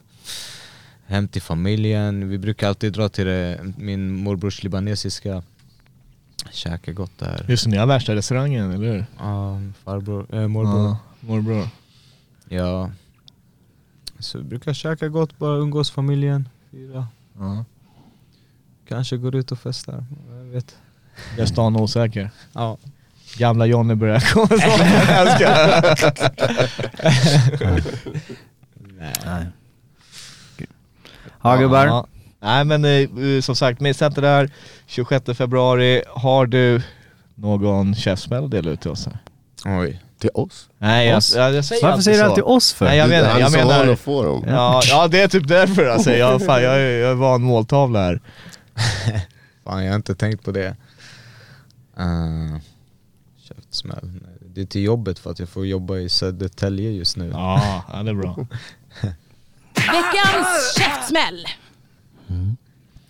[1.07, 2.29] Hem till familjen.
[2.29, 5.43] Vi brukar alltid dra till det, min morbrors libanesiska.
[6.51, 7.45] Käka gott där.
[7.47, 9.05] Just det, ni har värsta restaurangen, eller hur?
[9.19, 10.87] Ja, farbror, äh, morbror.
[10.87, 11.67] Ja, morbror.
[12.49, 12.91] Ja.
[14.19, 17.07] Så vi brukar käka gott, bara umgås familjen, fira.
[17.39, 17.65] Ja.
[18.87, 20.75] Kanske går ut och festar, jag vet.
[21.37, 22.29] Jag är stan osäker.
[22.53, 22.77] Ja.
[23.37, 24.55] Gamla Johnny börjar komma så.
[24.55, 25.81] Jag älskar.
[29.27, 29.45] Nej.
[31.43, 32.07] Ja gubbar, Ja.
[32.41, 34.49] Nej men eh, som sagt, missa inte det här.
[34.87, 36.81] 26 februari, har du
[37.35, 39.05] någon käftsmäll att dela ut till oss?
[39.05, 39.17] Här?
[39.79, 40.01] Oj.
[40.19, 40.69] Till oss?
[40.77, 41.35] Nej jag, Oss?
[41.35, 42.85] jag, jag säger varför säger du alltid oss för?
[42.85, 44.43] Nej jag menar, jag menar att få dem.
[44.47, 46.11] ja, ja det är typ därför alltså.
[46.11, 48.21] Jag, fan, jag, är, jag är van måltavla här.
[49.63, 50.75] Fan jag har inte tänkt på det.
[51.99, 52.57] Uh,
[53.47, 54.11] käftsmäll.
[54.45, 57.29] Det är till jobbet för att jag får jobba i Södertälje just nu.
[57.33, 58.35] Ja, ja det är bra.
[59.75, 61.45] Veckans käftsmäll.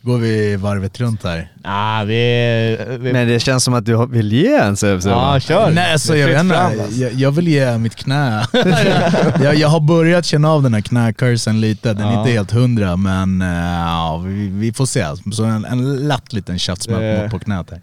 [0.03, 1.51] Går vi varvet runt här?
[1.63, 5.09] Ja, vi, vi Men det känns som att du vill ge en Sebbe.
[5.09, 5.71] Ja, kör.
[5.71, 6.95] Nej alltså Det är jag vet inte, alltså.
[7.01, 8.45] jag, jag vill ge mitt knä.
[9.43, 12.95] jag, jag har börjat känna av den här knäkursen lite, den är inte helt hundra
[12.97, 13.47] men eh,
[13.79, 15.05] ja, vi, vi får se.
[15.33, 17.81] Så en, en lätt liten köttsmäll Det- på, på knät här.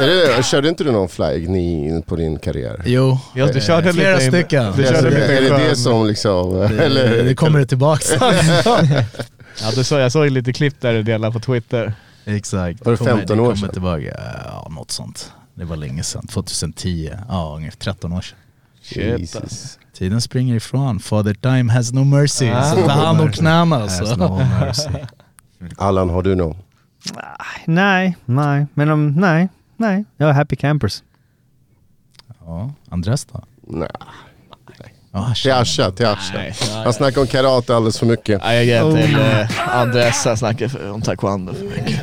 [0.00, 0.06] Är
[0.36, 1.46] det, körde inte du någon flag
[2.06, 2.82] på din karriär?
[2.84, 4.72] Jo, Ja, du körde eh, flera stycken.
[4.76, 7.22] du körde är det det som liksom, Det, eller?
[7.24, 8.12] det kommer det tillbaks.
[9.62, 11.94] Ja, du så, jag såg lite klipp där du delade på Twitter.
[12.24, 12.84] Exakt.
[12.84, 13.70] Var det kommer- 15 år kommer sedan?
[13.72, 15.32] Tillbaka, ja, något sånt.
[15.54, 17.10] Det var länge sedan, 2010.
[17.28, 18.38] Ja, ungefär 13 år sedan.
[19.20, 19.78] Jesus.
[19.92, 21.00] Tiden springer ifrån.
[21.00, 22.50] Father time has no mercy.
[22.50, 22.62] Ah.
[22.70, 24.16] Så ta hand om knäna Has alltså.
[24.16, 24.88] no mercy.
[25.76, 26.56] Allan, har du någon?
[27.66, 30.04] Nej, nej, men om, nej, nej.
[30.16, 31.02] Jag har happy campers.
[32.46, 33.42] Ja, Andres då?
[33.62, 33.88] Nej.
[35.14, 36.34] Ja, Till Asha, till Asha.
[36.34, 36.54] Nej,
[36.84, 38.40] Han snackar om karate alldeles för mycket.
[38.44, 42.00] Ja, jag ger till eh, Andres, han snackar om taekwondo för mycket.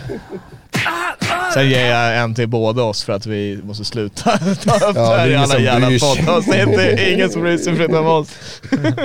[1.54, 5.12] Sen ger jag en till båda oss för att vi måste sluta ta upp Ja,
[5.12, 6.78] det här i ingen alla som jävla poddavsnitt.
[6.78, 8.30] Det är ingen som bryr sig förutom oss.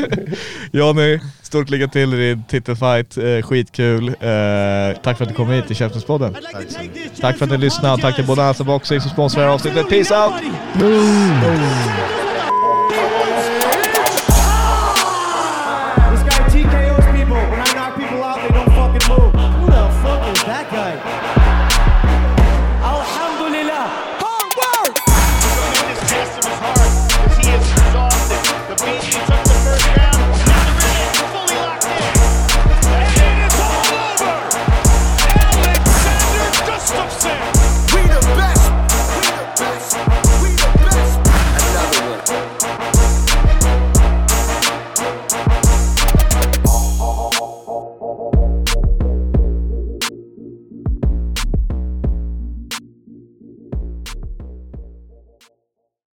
[0.72, 3.16] Johnny, stort lycka till i din titelfight.
[3.18, 4.08] Eh, skitkul.
[4.08, 4.14] Eh,
[5.02, 6.36] tack för att du kom hit till Käftenspodden.
[7.20, 8.02] Tack för att ni lyssnade.
[8.02, 9.88] Tack till Bonanza Boxing som sponsrar avsnittet.
[9.88, 10.34] Peace out!
[10.74, 12.15] Boom.